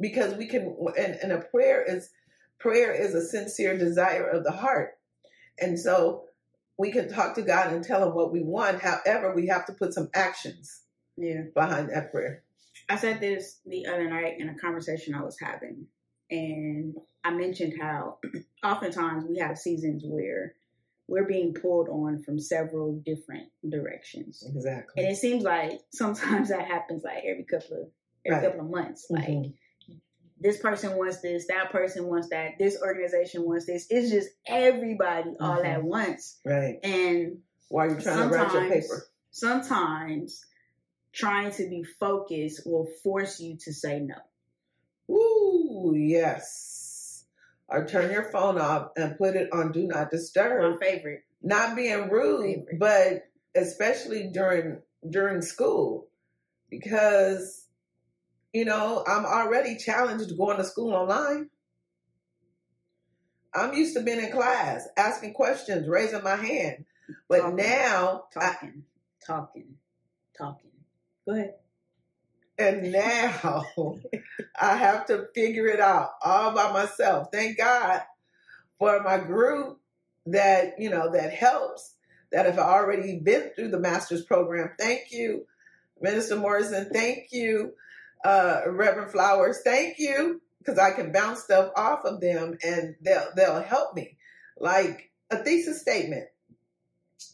because 0.00 0.34
we 0.34 0.46
can, 0.46 0.74
and, 0.98 1.18
and 1.22 1.32
a 1.32 1.40
prayer 1.40 1.82
is, 1.82 2.10
prayer 2.58 2.92
is 2.92 3.14
a 3.14 3.24
sincere 3.26 3.76
desire 3.76 4.28
of 4.28 4.44
the 4.44 4.52
heart. 4.52 4.98
And 5.60 5.78
so 5.78 6.24
we 6.78 6.90
can 6.92 7.08
talk 7.08 7.34
to 7.34 7.42
God 7.42 7.72
and 7.72 7.84
tell 7.84 8.06
him 8.08 8.14
what 8.14 8.32
we 8.32 8.42
want. 8.42 8.80
However, 8.80 9.34
we 9.34 9.46
have 9.48 9.66
to 9.66 9.72
put 9.72 9.94
some 9.94 10.10
actions 10.14 10.82
Yeah. 11.16 11.42
behind 11.54 11.90
that 11.90 12.12
prayer. 12.12 12.42
I 12.88 12.96
said 12.96 13.20
this 13.20 13.60
the 13.66 13.86
other 13.86 14.08
night 14.08 14.38
in 14.40 14.48
a 14.48 14.54
conversation 14.58 15.14
I 15.14 15.22
was 15.22 15.38
having, 15.40 15.86
and 16.30 16.96
I 17.24 17.30
mentioned 17.32 17.74
how 17.80 18.18
oftentimes 18.64 19.24
we 19.28 19.38
have 19.38 19.58
seasons 19.58 20.04
where 20.06 20.54
we're 21.08 21.24
being 21.26 21.54
pulled 21.54 21.88
on 21.88 22.22
from 22.22 22.38
several 22.38 23.00
different 23.04 23.48
directions. 23.68 24.44
Exactly. 24.46 25.02
And 25.02 25.12
it 25.12 25.16
seems 25.16 25.42
like 25.42 25.80
sometimes 25.92 26.50
that 26.50 26.66
happens 26.66 27.02
like 27.02 27.24
every 27.24 27.44
couple 27.44 27.82
of 27.82 27.88
every 28.24 28.38
Right. 28.38 28.44
couple 28.46 28.60
of 28.66 28.70
months. 28.70 29.06
Like 29.10 29.28
Mhm. 29.28 29.54
This 30.40 30.58
person 30.58 30.96
wants 30.96 31.20
this, 31.20 31.46
that 31.48 31.70
person 31.70 32.06
wants 32.06 32.28
that, 32.30 32.52
this 32.58 32.80
organization 32.80 33.42
wants 33.44 33.66
this. 33.66 33.86
It's 33.90 34.10
just 34.10 34.28
everybody 34.46 35.34
all 35.40 35.58
Mhm. 35.58 35.64
at 35.66 35.82
once. 35.82 36.38
Right. 36.44 36.78
And 36.82 37.42
While 37.68 37.90
you're 37.90 38.00
trying 38.00 38.28
to 38.30 38.34
write 38.34 38.52
your 38.52 38.68
paper. 38.70 39.04
sometimes 39.30 40.44
trying 41.12 41.50
to 41.52 41.68
be 41.68 41.82
focused 41.84 42.66
will 42.66 42.86
force 43.02 43.40
you 43.40 43.56
to 43.58 43.72
say 43.72 44.00
no. 44.00 44.16
Ooh, 45.14 45.94
yes. 45.96 47.24
Or 47.68 47.86
turn 47.86 48.10
your 48.12 48.30
phone 48.30 48.58
off 48.58 48.92
and 48.96 49.18
put 49.18 49.36
it 49.36 49.52
on 49.52 49.72
do 49.72 49.86
not 49.86 50.10
disturb. 50.10 50.72
My 50.72 50.78
favorite. 50.86 51.24
Not 51.42 51.76
being 51.76 52.08
rude, 52.08 52.66
but 52.78 53.24
especially 53.54 54.28
during 54.28 54.82
during 55.08 55.42
school. 55.42 56.08
Because, 56.70 57.57
you 58.52 58.64
know, 58.64 59.04
I'm 59.06 59.26
already 59.26 59.76
challenged 59.76 60.36
going 60.38 60.58
to 60.58 60.64
school 60.64 60.94
online. 60.94 61.50
I'm 63.54 63.74
used 63.74 63.96
to 63.96 64.02
being 64.02 64.20
in 64.20 64.32
class, 64.32 64.88
asking 64.96 65.34
questions, 65.34 65.88
raising 65.88 66.22
my 66.22 66.36
hand. 66.36 66.84
But 67.28 67.42
Talking. 67.42 67.56
now 67.56 68.24
I, 68.40 68.56
Talking, 68.56 68.84
talking, 69.26 69.76
talking. 70.36 70.70
Go 71.26 71.34
ahead. 71.34 71.54
And 72.58 72.92
now 72.92 73.66
I 74.60 74.76
have 74.76 75.06
to 75.06 75.28
figure 75.34 75.66
it 75.66 75.80
out 75.80 76.10
all 76.24 76.52
by 76.54 76.72
myself. 76.72 77.28
Thank 77.32 77.58
God 77.58 78.02
for 78.78 79.02
my 79.02 79.18
group 79.18 79.80
that, 80.26 80.74
you 80.80 80.90
know, 80.90 81.12
that 81.12 81.32
helps, 81.32 81.94
that 82.32 82.46
have 82.46 82.58
already 82.58 83.18
been 83.20 83.50
through 83.56 83.70
the 83.70 83.80
master's 83.80 84.24
program. 84.24 84.72
Thank 84.78 85.12
you, 85.12 85.46
Minister 86.00 86.36
Morrison. 86.36 86.90
Thank 86.92 87.28
you, 87.32 87.74
uh, 88.24 88.62
Reverend 88.66 89.10
Flowers. 89.10 89.60
Thank 89.64 89.98
you, 89.98 90.40
because 90.58 90.78
I 90.78 90.92
can 90.92 91.12
bounce 91.12 91.42
stuff 91.42 91.70
off 91.76 92.04
of 92.04 92.20
them 92.20 92.58
and 92.62 92.94
they'll 93.00 93.28
they'll 93.36 93.62
help 93.62 93.94
me. 93.94 94.16
Like 94.58 95.10
a 95.30 95.38
thesis 95.38 95.80
statement. 95.80 96.24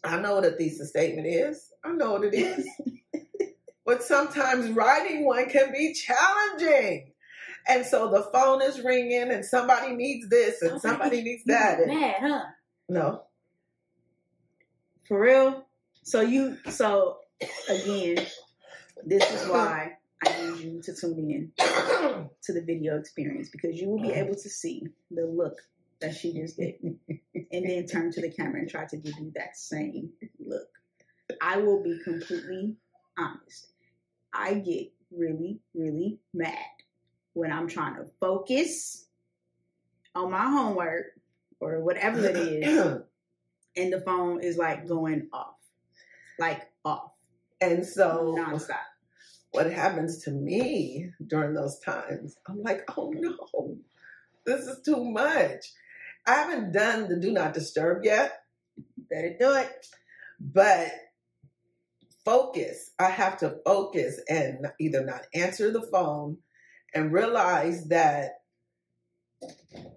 I 0.02 0.18
know 0.18 0.36
what 0.36 0.44
a 0.44 0.52
thesis 0.52 0.90
statement 0.90 1.26
is. 1.26 1.70
I 1.84 1.92
know 1.92 2.12
what 2.12 2.24
it 2.24 2.34
is. 2.34 2.68
but 3.86 4.02
sometimes 4.02 4.70
writing 4.70 5.24
one 5.24 5.48
can 5.48 5.72
be 5.72 5.94
challenging. 5.94 7.12
And 7.66 7.84
so 7.86 8.10
the 8.10 8.22
phone 8.32 8.62
is 8.62 8.80
ringing 8.80 9.30
and 9.30 9.44
somebody 9.44 9.94
needs 9.94 10.28
this 10.28 10.60
and 10.62 10.80
somebody 10.80 11.22
needs 11.22 11.44
that. 11.46 11.80
And, 11.80 11.98
mad, 11.98 12.14
huh? 12.20 12.42
no. 12.88 13.22
For 15.08 15.18
real? 15.18 15.66
So 16.02 16.20
you 16.20 16.58
so 16.68 17.18
again, 17.68 18.26
this 19.04 19.30
is 19.30 19.48
why 19.48 19.96
I 20.26 20.50
need 20.50 20.60
you 20.60 20.82
to 20.82 20.94
tune 20.94 21.30
in 21.30 21.52
to 21.58 22.52
the 22.52 22.62
video 22.62 22.98
experience 22.98 23.48
because 23.48 23.80
you 23.80 23.88
will 23.88 24.00
be 24.00 24.12
able 24.12 24.34
to 24.34 24.48
see 24.48 24.86
the 25.10 25.26
look 25.26 25.58
that 26.00 26.14
she 26.14 26.32
just 26.32 26.56
did. 26.56 26.74
and 26.80 27.68
then 27.68 27.86
turn 27.86 28.12
to 28.12 28.20
the 28.20 28.30
camera 28.30 28.60
and 28.60 28.68
try 28.68 28.84
to 28.86 28.96
give 28.96 29.14
you 29.18 29.32
that 29.34 29.56
same 29.56 30.10
look. 30.38 30.68
I 31.40 31.58
will 31.58 31.82
be 31.82 31.98
completely 32.04 32.74
honest. 33.18 33.68
I 34.32 34.54
get 34.54 34.92
really, 35.10 35.60
really 35.74 36.18
mad 36.32 36.58
when 37.34 37.52
I'm 37.52 37.68
trying 37.68 37.96
to 37.96 38.04
focus 38.20 39.06
on 40.14 40.30
my 40.30 40.44
homework 40.44 41.06
or 41.60 41.80
whatever 41.80 42.24
it 42.24 42.36
is, 42.36 42.98
and 43.76 43.92
the 43.92 44.00
phone 44.00 44.42
is 44.42 44.56
like 44.56 44.86
going 44.86 45.28
off, 45.32 45.56
like 46.38 46.62
off, 46.84 47.12
and 47.60 47.84
so 47.84 48.34
nonstop. 48.38 48.78
What 49.54 49.70
happens 49.70 50.24
to 50.24 50.32
me 50.32 51.10
during 51.26 51.54
those 51.54 51.78
times, 51.78 52.36
I'm 52.48 52.60
like, 52.62 52.82
oh 52.96 53.12
no, 53.14 53.76
this 54.44 54.66
is 54.66 54.82
too 54.84 55.04
much. 55.04 55.72
I 56.26 56.34
haven't 56.34 56.72
done 56.72 57.08
the 57.08 57.16
do 57.20 57.30
not 57.32 57.54
disturb 57.54 58.04
yet, 58.04 58.32
Better 59.10 59.36
do 59.38 59.52
it. 59.54 59.86
but 60.40 60.90
focus. 62.24 62.90
I 62.98 63.10
have 63.10 63.38
to 63.38 63.58
focus 63.64 64.20
and 64.28 64.66
either 64.80 65.04
not 65.04 65.26
answer 65.34 65.70
the 65.70 65.82
phone 65.82 66.38
and 66.94 67.12
realize 67.12 67.88
that 67.88 68.30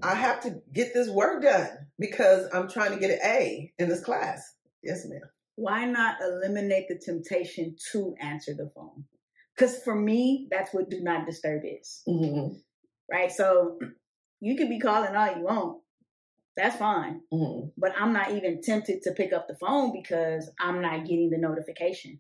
I 0.03 0.13
have 0.13 0.41
to 0.41 0.61
get 0.73 0.93
this 0.93 1.09
work 1.09 1.41
done 1.41 1.69
because 1.97 2.47
I'm 2.53 2.69
trying 2.69 2.91
to 2.91 2.99
get 2.99 3.11
an 3.11 3.19
A 3.23 3.71
in 3.79 3.87
this 3.89 4.03
class. 4.03 4.53
Yes, 4.83 5.05
ma'am. 5.07 5.21
Why 5.55 5.85
not 5.85 6.17
eliminate 6.21 6.89
the 6.89 6.99
temptation 7.03 7.75
to 7.93 8.13
answer 8.21 8.53
the 8.53 8.69
phone? 8.75 9.05
Because 9.57 9.81
for 9.83 9.95
me, 9.95 10.47
that's 10.51 10.73
what 10.73 10.89
do 10.89 11.01
not 11.01 11.25
disturb 11.25 11.63
is. 11.65 12.03
Mm-hmm. 12.07 12.57
right? 13.11 13.31
So 13.31 13.79
you 14.39 14.55
could 14.55 14.69
be 14.69 14.79
calling 14.79 15.15
all 15.15 15.35
you 15.35 15.43
want. 15.43 15.79
That's 16.55 16.75
fine. 16.77 17.21
Mm-hmm. 17.33 17.69
But 17.77 17.93
I'm 17.99 18.13
not 18.13 18.31
even 18.31 18.61
tempted 18.61 19.03
to 19.03 19.11
pick 19.11 19.33
up 19.33 19.47
the 19.47 19.55
phone 19.55 19.93
because 19.93 20.49
I'm 20.59 20.81
not 20.81 21.05
getting 21.05 21.29
the 21.29 21.37
notification. 21.37 22.19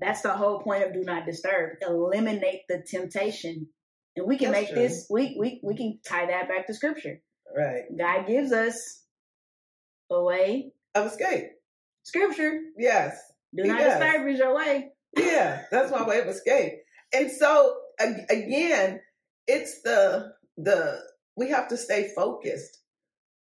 That's 0.00 0.22
the 0.22 0.32
whole 0.32 0.60
point 0.60 0.84
of 0.84 0.92
do 0.92 1.02
not 1.02 1.26
disturb. 1.26 1.78
Eliminate 1.82 2.62
the 2.68 2.82
temptation. 2.88 3.68
And 4.16 4.26
we 4.26 4.38
can 4.38 4.52
That's 4.52 4.64
make 4.64 4.72
true. 4.72 4.82
this 4.82 5.06
we, 5.10 5.36
we 5.38 5.60
we 5.62 5.76
can 5.76 6.00
tie 6.06 6.26
that 6.26 6.48
back 6.48 6.66
to 6.66 6.74
scripture. 6.74 7.20
Right. 7.56 7.82
God 7.96 8.26
gives 8.26 8.52
us 8.52 9.02
a 10.10 10.22
way. 10.22 10.72
Of 10.94 11.06
escape. 11.06 11.50
Scripture. 12.04 12.60
Yes. 12.76 13.18
Do 13.54 13.62
He 13.64 13.68
not 13.68 13.78
does. 13.78 13.98
disturb 13.98 14.28
is 14.28 14.38
your 14.38 14.54
way. 14.54 14.92
Yeah, 15.16 15.62
that's 15.70 15.90
my 15.90 16.06
way 16.06 16.20
of 16.20 16.28
escape. 16.28 16.74
And 17.12 17.30
so 17.30 17.76
again, 17.98 19.00
it's 19.46 19.82
the 19.82 20.32
the 20.56 21.00
we 21.36 21.50
have 21.50 21.68
to 21.68 21.76
stay 21.76 22.12
focused 22.14 22.78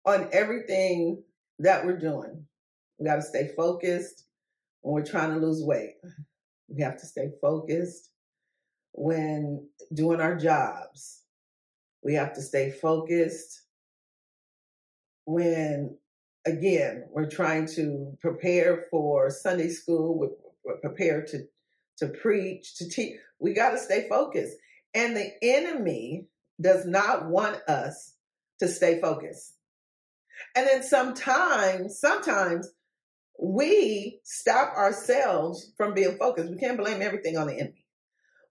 on 0.06 0.30
everything 0.32 1.24
that 1.60 1.86
we're 1.86 1.98
doing. 1.98 2.46
We 3.00 3.06
got 3.06 3.16
to 3.18 3.22
stay 3.22 3.52
focused 3.56 4.26
when 4.82 4.94
we're 4.96 5.06
trying 5.10 5.32
to 5.34 5.46
lose 5.46 5.64
weight. 5.64 5.96
We 6.68 6.82
have 6.82 6.98
to 6.98 7.06
stay 7.06 7.30
focused 7.42 8.10
when 8.94 9.68
doing 9.94 10.22
our 10.22 10.36
jobs. 10.36 11.22
We 12.04 12.16
have 12.16 12.34
to 12.34 12.42
stay 12.42 12.72
focused 12.72 13.62
when 15.26 15.98
again 16.46 17.06
we're 17.12 17.30
trying 17.30 17.68
to 17.68 18.18
prepare 18.20 18.86
for 18.92 19.30
Sunday 19.30 19.70
school, 19.70 20.20
we're, 20.20 20.78
prepared 20.82 21.28
to 21.28 21.46
to 22.04 22.20
preach, 22.20 22.76
to 22.76 22.90
teach. 22.90 23.18
We 23.40 23.54
got 23.54 23.72
to 23.72 23.78
stay 23.78 24.08
focused. 24.10 24.56
And 24.94 25.16
the 25.16 25.32
enemy 25.42 26.28
does 26.62 26.86
not 26.86 27.28
want 27.28 27.58
us 27.68 28.14
to 28.60 28.68
stay 28.68 29.02
focused. 29.02 29.54
And 30.56 30.68
then 30.68 30.84
sometimes, 30.84 32.00
sometimes 32.00 32.70
we 33.42 34.20
stop 34.24 34.76
ourselves 34.76 35.72
from 35.78 35.94
being 35.94 36.18
focused. 36.18 36.52
We 36.52 36.58
can't 36.58 36.78
blame 36.78 37.02
everything 37.02 37.38
on 37.38 37.48
the 37.48 37.60
enemy. 37.60 37.86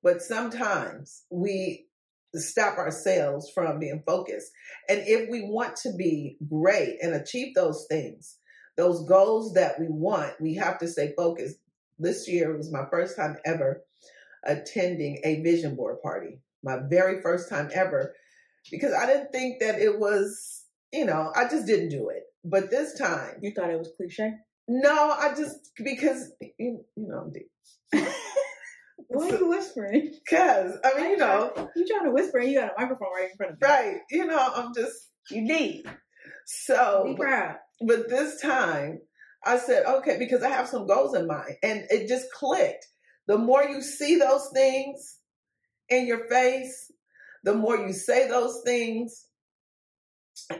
But 0.02 0.21
sometimes 0.21 1.23
we 1.30 1.87
stop 2.35 2.78
ourselves 2.78 3.50
from 3.54 3.78
being 3.78 4.02
focused. 4.06 4.50
And 4.88 5.02
if 5.06 5.28
we 5.30 5.42
want 5.42 5.76
to 5.76 5.92
be 5.97 6.38
great 6.49 6.97
and 7.00 7.14
achieve 7.14 7.54
those 7.54 7.87
things, 7.88 8.38
those 8.76 9.06
goals 9.06 9.54
that 9.54 9.78
we 9.78 9.87
want, 9.88 10.40
we 10.40 10.54
have 10.54 10.78
to 10.78 10.88
stay 10.88 11.12
focused. 11.16 11.56
This 12.02 12.28
year 12.28 12.56
was 12.56 12.73
my 12.73 12.85
first 12.90 13.16
time 13.16 13.37
ever 13.44 13.82
attending 14.44 15.21
a 15.25 15.40
vision 15.42 15.76
board 15.76 15.99
party. 16.02 16.40
My 16.64 16.78
very 16.90 17.21
first 17.23 17.49
time 17.49 17.71
ever, 17.75 18.14
because 18.71 18.92
I 18.92 19.06
didn't 19.06 19.32
think 19.32 19.61
that 19.61 19.80
it 19.80 19.99
was 19.99 20.64
you 20.92 21.06
know, 21.06 21.32
I 21.35 21.49
just 21.49 21.66
didn't 21.66 21.88
do 21.88 22.11
it. 22.11 22.25
But 22.44 22.71
this 22.71 22.99
time, 22.99 23.37
You 23.40 23.52
thought 23.54 23.71
it 23.71 23.78
was 23.78 23.92
cliche? 23.97 24.32
no, 24.68 25.11
I 25.11 25.35
just 25.35 25.71
because 25.82 26.32
you, 26.59 26.85
you 26.97 27.09
know, 27.09 27.32
Why 29.09 29.28
are 29.28 29.38
you 29.38 29.49
whispering? 29.49 30.12
because 30.25 30.73
I 30.85 31.00
mean, 31.00 31.11
you 31.12 31.16
know, 31.18 31.52
You 31.76 31.87
trying 31.87 32.04
to 32.06 32.12
whisper 32.12 32.38
and 32.38 32.50
you 32.50 32.61
got 32.61 32.73
a 32.76 32.80
microphone 32.80 33.09
right 33.16 33.30
in 33.30 33.37
front 33.37 33.52
of 33.52 33.59
you. 33.61 33.66
right? 33.68 33.97
You 34.11 34.26
know, 34.26 34.52
I'm 34.54 34.73
just 34.75 35.11
You 35.30 35.47
did. 35.47 35.87
so. 36.47 37.04
Be 37.06 37.16
proud. 37.16 37.56
But 37.87 38.09
this 38.09 38.40
time 38.40 39.00
I 39.44 39.58
said, 39.58 39.84
okay, 39.87 40.18
because 40.18 40.42
I 40.42 40.50
have 40.50 40.68
some 40.68 40.87
goals 40.87 41.14
in 41.14 41.26
mind. 41.26 41.56
And 41.62 41.84
it 41.90 42.08
just 42.08 42.30
clicked. 42.32 42.87
The 43.26 43.38
more 43.38 43.64
you 43.64 43.82
see 43.82 44.16
those 44.16 44.49
things 44.52 45.18
in 45.88 46.06
your 46.06 46.28
face, 46.28 46.90
the 47.44 47.54
more 47.54 47.76
you 47.76 47.92
say 47.92 48.28
those 48.28 48.62
things 48.64 49.26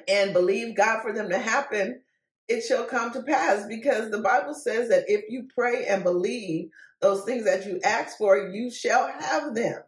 and 0.09 0.33
believe 0.33 0.77
God 0.77 1.03
for 1.03 1.13
them 1.13 1.29
to 1.31 1.39
happen, 1.39 2.03
it 2.49 2.63
shall 2.63 2.85
come 2.85 3.13
to 3.13 3.23
pass. 3.23 3.67
Because 3.69 4.11
the 4.11 4.21
Bible 4.21 4.55
says 4.55 4.89
that 4.89 5.05
if 5.09 5.25
you 5.29 5.49
pray 5.55 5.87
and 5.87 6.03
believe 6.03 6.71
those 7.01 7.25
things 7.25 7.45
that 7.45 7.67
you 7.67 7.81
ask 7.85 8.19
for, 8.19 8.37
you 8.37 8.71
shall 8.71 9.07
have 9.09 9.55
them. 9.55 9.83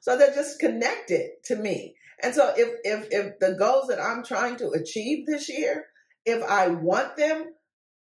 So 0.00 0.16
they're 0.16 0.34
just 0.34 0.60
connected 0.60 1.30
to 1.46 1.56
me. 1.56 1.96
And 2.22 2.34
so 2.34 2.52
if 2.56 2.68
if 2.84 3.08
if 3.10 3.38
the 3.40 3.56
goals 3.58 3.88
that 3.88 4.00
I'm 4.00 4.24
trying 4.24 4.56
to 4.56 4.70
achieve 4.70 5.26
this 5.26 5.48
year, 5.48 5.86
if 6.24 6.42
I 6.42 6.68
want 6.68 7.16
them, 7.16 7.46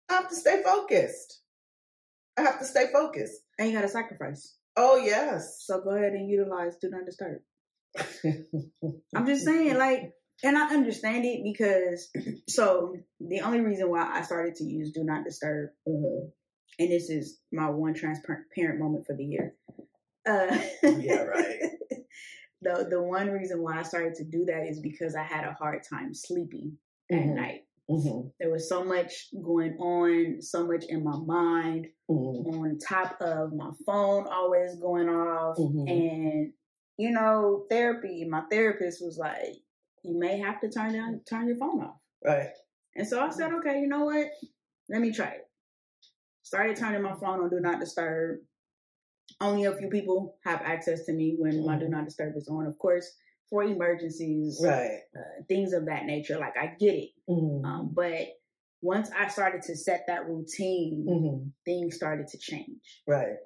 I 0.10 0.14
have 0.16 0.30
to 0.30 0.36
stay 0.36 0.62
focused. 0.64 1.42
I 2.38 2.42
have 2.42 2.60
to 2.60 2.66
stay 2.66 2.88
focused. 2.92 3.42
And 3.58 3.68
you 3.70 3.76
got 3.76 3.82
to 3.82 3.90
sacrifice. 3.90 4.56
Oh 4.78 4.98
yes. 4.98 5.64
So 5.66 5.82
go 5.82 5.92
ahead 5.92 6.14
and 6.14 6.30
utilize 6.30 6.78
Do 6.78 6.90
Not 6.90 7.06
Disturb. 7.06 7.42
I'm 9.16 9.26
just 9.26 9.44
saying, 9.44 9.78
like, 9.78 10.14
and 10.44 10.58
I 10.58 10.70
understand 10.74 11.26
it 11.26 11.42
because, 11.44 12.10
so 12.48 12.96
the 13.20 13.42
only 13.42 13.60
reason 13.62 13.90
why 13.90 14.10
I 14.12 14.22
started 14.22 14.56
to 14.56 14.64
use 14.64 14.92
Do 14.92 15.04
Not 15.04 15.26
Disturb, 15.26 15.72
Mhm. 15.88 16.32
and 16.80 16.90
this 16.92 17.10
is 17.10 17.40
my 17.52 17.70
one 17.70 17.94
transparent 17.94 18.80
moment 18.80 19.06
for 19.06 19.16
the 19.16 19.26
year. 19.26 19.56
Uh, 20.28 20.58
Yeah, 20.84 21.24
right. 21.24 21.60
the 22.62 22.88
the 22.90 23.02
one 23.02 23.30
reason 23.32 23.62
why 23.62 23.80
I 23.80 23.84
started 23.84 24.16
to 24.16 24.24
do 24.24 24.46
that 24.46 24.68
is 24.68 24.80
because 24.80 25.16
I 25.16 25.24
had 25.24 25.44
a 25.46 25.54
hard 25.54 25.82
time 25.84 26.14
sleeping 26.14 26.78
at 27.12 27.18
Mhm. 27.20 27.36
night. 27.36 27.62
Mhm. 27.90 28.32
There 28.40 28.52
was 28.52 28.70
so 28.70 28.84
much 28.84 29.34
going 29.44 29.76
on, 29.78 30.42
so 30.42 30.68
much 30.68 30.86
in 30.86 31.04
my 31.04 31.18
mind, 31.18 31.88
Mhm. 32.10 32.54
on 32.54 32.78
top 32.78 33.20
of 33.20 33.54
my 33.54 33.72
phone 33.86 34.28
always 34.28 34.76
going 34.76 35.10
off. 35.10 35.58
Mhm. 35.58 35.90
And, 35.90 36.54
you 36.98 37.12
know, 37.12 37.66
therapy, 37.70 38.26
my 38.26 38.42
therapist 38.52 39.04
was 39.04 39.18
like, 39.18 39.56
you 40.04 40.18
may 40.18 40.38
have 40.38 40.62
to 40.62 40.70
turn 40.70 40.94
down 40.94 41.22
turn 41.26 41.48
your 41.48 41.58
phone 41.58 41.82
off. 41.82 42.00
Right. 42.24 42.54
And 42.96 43.08
so 43.08 43.20
I 43.22 43.30
said, 43.30 43.54
okay, 43.54 43.82
you 43.82 43.88
know 43.88 44.06
what? 44.06 44.28
Let 44.88 45.02
me 45.02 45.12
try 45.12 45.32
it. 45.32 45.50
Started 46.44 46.78
turning 46.78 47.02
my 47.02 47.16
phone 47.16 47.42
on 47.42 47.50
Do 47.50 47.60
Not 47.60 47.80
Disturb. 47.80 48.40
Only 49.42 49.66
a 49.66 49.76
few 49.76 49.90
people 49.90 50.38
have 50.44 50.62
access 50.62 51.06
to 51.06 51.14
me 51.14 51.36
when 51.38 51.66
my 51.66 51.78
Do 51.78 51.88
Not 51.88 52.06
Disturb 52.06 52.36
is 52.36 52.48
on. 52.48 52.66
Of 52.66 52.78
course, 52.78 53.18
for 53.50 53.64
emergencies, 53.64 54.62
Right. 54.64 55.00
uh, 55.16 55.44
things 55.48 55.74
of 55.74 55.86
that 55.86 56.06
nature. 56.06 56.38
Like 56.38 56.58
I 56.58 56.76
get 56.80 56.96
it. 56.96 57.10
Mhm. 57.28 57.64
Um, 57.66 57.92
but 57.94 58.28
once 58.82 59.10
I 59.12 59.28
started 59.28 59.62
to 59.64 59.76
set 59.76 60.06
that 60.08 60.28
routine, 60.28 61.06
Mhm. 61.08 61.52
things 61.66 61.96
started 61.96 62.28
to 62.28 62.38
change. 62.38 63.04
Right. 63.08 63.38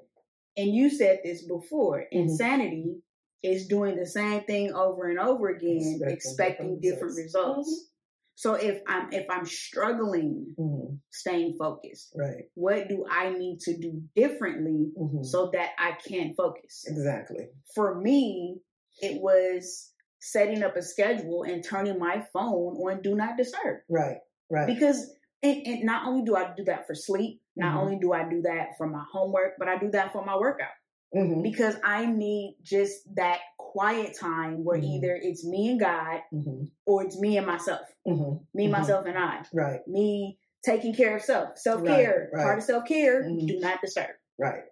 And 0.57 0.69
you 0.69 0.89
said 0.89 1.21
this 1.23 1.45
before 1.45 2.01
Mhm. 2.01 2.07
insanity 2.11 3.01
is 3.41 3.67
doing 3.67 3.95
the 3.95 4.05
same 4.05 4.43
thing 4.43 4.71
over 4.73 5.09
and 5.09 5.19
over 5.19 5.49
again, 5.49 5.77
Expecting 6.01 6.13
expecting, 6.13 6.79
different 6.79 7.15
results. 7.15 7.57
results. 7.69 7.89
So 8.35 8.53
if 8.55 8.81
I'm 8.87 9.11
if 9.13 9.29
I'm 9.29 9.45
struggling 9.45 10.55
Mhm. 10.57 10.99
staying 11.11 11.55
focused, 11.57 12.13
Right. 12.15 12.49
what 12.55 12.87
do 12.87 13.05
I 13.09 13.29
need 13.37 13.59
to 13.61 13.77
do 13.77 14.01
differently 14.15 14.91
Mhm. 14.97 15.25
so 15.25 15.49
that 15.51 15.71
I 15.77 15.93
can 15.93 16.33
focus? 16.35 16.85
Exactly. 16.87 17.49
For 17.75 17.95
me, 17.99 18.61
it 19.01 19.21
was 19.21 19.92
setting 20.23 20.63
up 20.63 20.75
a 20.77 20.81
schedule 20.81 21.43
and 21.43 21.63
turning 21.63 21.99
my 21.99 22.25
phone 22.31 22.75
on 22.77 23.01
do 23.01 23.13
not 23.15 23.35
disturb 23.37 23.79
Right. 23.89 24.17
Right. 24.49 24.67
because 24.67 25.13
and, 25.41 25.67
and 25.67 25.83
not 25.83 26.07
only 26.07 26.23
do 26.23 26.37
I 26.37 26.53
do 26.55 26.63
that 26.65 26.87
for 26.87 26.95
sleep, 26.95 27.41
not 27.57 27.75
Mhm. 27.75 27.79
only 27.81 27.99
do 27.99 28.13
I 28.13 28.29
do 28.29 28.41
that 28.43 28.77
for 28.77 28.87
my 28.87 29.03
homework, 29.11 29.55
but 29.59 29.67
I 29.67 29.77
do 29.77 29.91
that 29.91 30.13
for 30.13 30.23
my 30.23 30.37
workout 30.37 30.71
Mhm. 31.13 31.43
because 31.43 31.75
I 31.83 32.05
need 32.05 32.57
just 32.61 33.13
that 33.15 33.39
quiet 33.57 34.15
time 34.17 34.63
where 34.63 34.79
Mhm. 34.79 34.85
either 34.95 35.19
it's 35.21 35.45
me 35.45 35.69
and 35.71 35.79
God 35.79 36.21
Mhm. 36.31 36.71
or 36.85 37.03
it's 37.03 37.19
me 37.19 37.37
and 37.37 37.45
myself, 37.45 37.93
Mhm. 38.07 38.45
me, 38.53 38.67
Mhm. 38.67 38.71
myself, 38.71 39.05
and 39.05 39.17
I. 39.17 39.43
Right. 39.51 39.85
Me 39.87 40.39
taking 40.63 40.93
care 40.95 41.17
of 41.17 41.21
self, 41.21 41.57
self 41.57 41.83
care, 41.83 42.29
Right, 42.31 42.37
right. 42.37 42.43
part 42.43 42.57
of 42.59 42.63
self 42.63 42.85
care. 42.85 43.23
Do 43.23 43.59
not 43.59 43.81
disturb. 43.81 44.11
Right. 44.39 44.63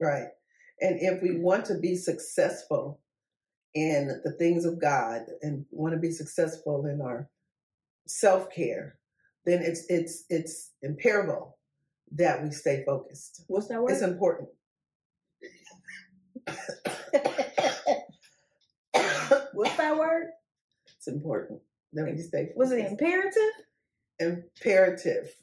Right. 0.00 0.28
And 0.80 1.00
if 1.00 1.20
we 1.22 1.38
want 1.40 1.64
to 1.66 1.78
be 1.78 1.96
successful 1.96 3.00
in 3.74 4.20
the 4.24 4.32
things 4.32 4.64
of 4.64 4.80
God 4.80 5.22
and 5.42 5.64
want 5.70 5.94
to 5.94 6.00
be 6.00 6.10
successful 6.10 6.86
in 6.86 7.00
our 7.00 7.28
self-care, 8.06 8.98
then 9.44 9.60
it's 9.62 9.84
it's 9.88 10.24
it's 10.30 10.72
imperative 10.82 11.52
that 12.12 12.42
we 12.42 12.50
stay 12.50 12.84
focused. 12.86 13.44
What's 13.48 13.68
that 13.68 13.82
word? 13.82 13.92
It's 13.92 14.02
important. 14.02 14.48
What's 19.52 19.76
that 19.76 19.96
word? 19.98 20.28
It's 20.96 21.08
important 21.08 21.60
that 21.92 22.04
we 22.04 22.18
stay 22.18 22.46
focused. 22.46 22.58
Was 22.58 22.72
it 22.72 22.86
imperative? 22.86 23.52
imperative 24.20 25.34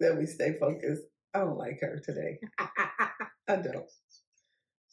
that 0.00 0.16
we 0.16 0.26
stay 0.26 0.56
focused? 0.58 1.02
I 1.34 1.40
don't 1.40 1.58
like 1.58 1.80
her 1.80 2.00
today. 2.04 2.38
I 3.48 3.56
don't. 3.56 3.90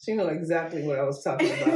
She 0.04 0.14
know 0.14 0.26
exactly 0.28 0.82
what 0.82 0.98
I 0.98 1.04
was 1.04 1.22
talking 1.24 1.46
about. 1.48 1.68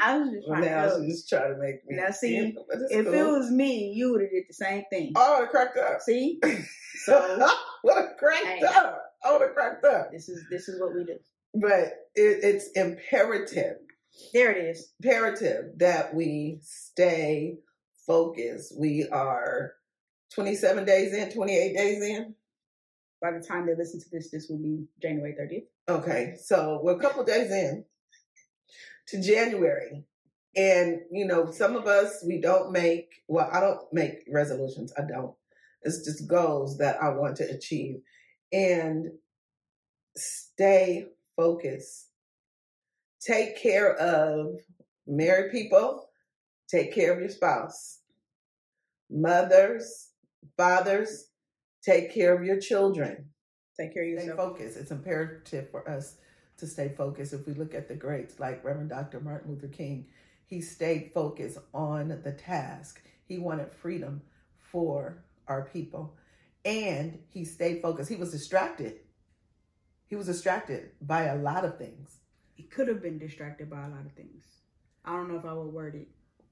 I 0.00 0.18
was 0.18 0.30
just 0.30 0.46
trying 0.48 0.64
now 0.64 0.86
to. 0.86 1.04
she's 1.04 1.28
trying 1.28 1.52
to 1.54 1.58
make 1.60 1.86
me. 1.86 1.96
Now, 1.96 2.10
see, 2.10 2.34
you 2.36 2.52
know, 2.54 2.64
If 2.90 3.04
cool. 3.04 3.14
it 3.14 3.38
was 3.38 3.50
me, 3.50 3.92
you 3.94 4.12
would 4.12 4.22
have 4.22 4.30
did 4.30 4.44
the 4.48 4.54
same 4.54 4.84
thing. 4.90 5.12
oh, 5.16 5.20
I 5.20 5.38
would 5.40 5.44
have 5.44 5.50
cracked 5.50 5.76
up. 5.78 6.00
See, 6.00 6.40
So 7.04 7.48
would 7.84 7.96
have 7.96 8.16
cracked 8.18 8.62
up. 8.64 9.02
I 9.24 9.32
would 9.32 9.42
have 9.42 9.54
cracked 9.54 9.84
up. 9.84 10.10
this 10.12 10.28
is 10.28 10.44
this 10.50 10.68
is 10.68 10.80
what 10.80 10.94
we 10.94 11.04
do. 11.04 11.18
But 11.54 11.92
it, 12.14 12.42
it's 12.42 12.68
imperative, 12.74 13.76
There 14.32 14.50
it 14.50 14.64
is. 14.64 14.92
imperative 15.02 15.78
that 15.78 16.14
we 16.14 16.58
stay 16.62 17.58
focused. 18.06 18.74
We 18.78 19.06
are 19.12 19.72
27 20.34 20.84
days 20.84 21.12
in, 21.12 21.30
28 21.32 21.76
days 21.76 22.02
in. 22.02 22.34
By 23.24 23.30
the 23.30 23.40
time 23.40 23.64
they 23.64 23.74
listen 23.74 24.00
to 24.00 24.10
this, 24.12 24.30
this 24.30 24.50
will 24.50 24.58
be 24.58 24.84
January 25.00 25.32
30th. 25.32 25.64
Okay, 25.88 26.34
so 26.38 26.80
we're 26.82 26.98
a 26.98 27.00
couple 27.00 27.24
days 27.24 27.50
in 27.50 27.86
to 29.08 29.22
January. 29.22 30.04
And, 30.54 30.98
you 31.10 31.24
know, 31.24 31.50
some 31.50 31.74
of 31.74 31.86
us, 31.86 32.22
we 32.26 32.38
don't 32.38 32.70
make, 32.70 33.22
well, 33.26 33.48
I 33.50 33.60
don't 33.60 33.80
make 33.94 34.26
resolutions. 34.30 34.92
I 34.98 35.04
don't. 35.10 35.34
It's 35.80 36.04
just 36.04 36.28
goals 36.28 36.76
that 36.76 37.02
I 37.02 37.14
want 37.14 37.36
to 37.38 37.44
achieve. 37.44 38.02
And 38.52 39.06
stay 40.14 41.06
focused. 41.34 42.10
Take 43.22 43.56
care 43.56 43.96
of 43.96 44.56
married 45.06 45.50
people. 45.50 46.10
Take 46.68 46.94
care 46.94 47.14
of 47.14 47.20
your 47.20 47.30
spouse. 47.30 48.00
Mothers, 49.10 50.10
fathers, 50.58 51.30
take 51.84 52.12
care 52.14 52.34
of 52.36 52.44
your 52.44 52.60
children 52.60 53.26
Take 53.78 53.94
care 53.94 54.04
of 54.04 54.20
stay 54.20 54.26
yourself. 54.28 54.38
focused. 54.38 54.76
It's 54.78 54.90
imperative 54.92 55.70
for 55.70 55.88
us 55.88 56.16
to 56.58 56.66
stay 56.66 56.90
focused. 56.96 57.32
If 57.32 57.46
we 57.46 57.54
look 57.54 57.74
at 57.74 57.88
the 57.88 57.96
greats 57.96 58.40
like 58.40 58.64
Reverend 58.64 58.90
Dr. 58.90 59.20
Martin 59.20 59.50
Luther 59.50 59.68
King, 59.68 60.06
he 60.46 60.60
stayed 60.60 61.10
focused 61.12 61.58
on 61.74 62.08
the 62.24 62.32
task. 62.32 63.02
He 63.26 63.38
wanted 63.38 63.72
freedom 63.72 64.22
for 64.58 65.24
our 65.48 65.64
people. 65.64 66.16
And 66.64 67.18
he 67.28 67.44
stayed 67.44 67.82
focused. 67.82 68.10
He 68.10 68.16
was 68.16 68.30
distracted. 68.32 69.00
He 70.06 70.16
was 70.16 70.26
distracted 70.26 70.90
by 71.00 71.24
a 71.24 71.36
lot 71.36 71.64
of 71.64 71.78
things. 71.78 72.18
He 72.54 72.62
could 72.64 72.88
have 72.88 73.02
been 73.02 73.18
distracted 73.18 73.68
by 73.70 73.84
a 73.86 73.88
lot 73.90 74.06
of 74.06 74.12
things. 74.12 74.44
I 75.04 75.12
don't 75.16 75.28
know 75.28 75.38
if 75.38 75.44
I 75.44 75.52
would 75.52 75.72
word 75.72 75.94
it, 75.96 76.08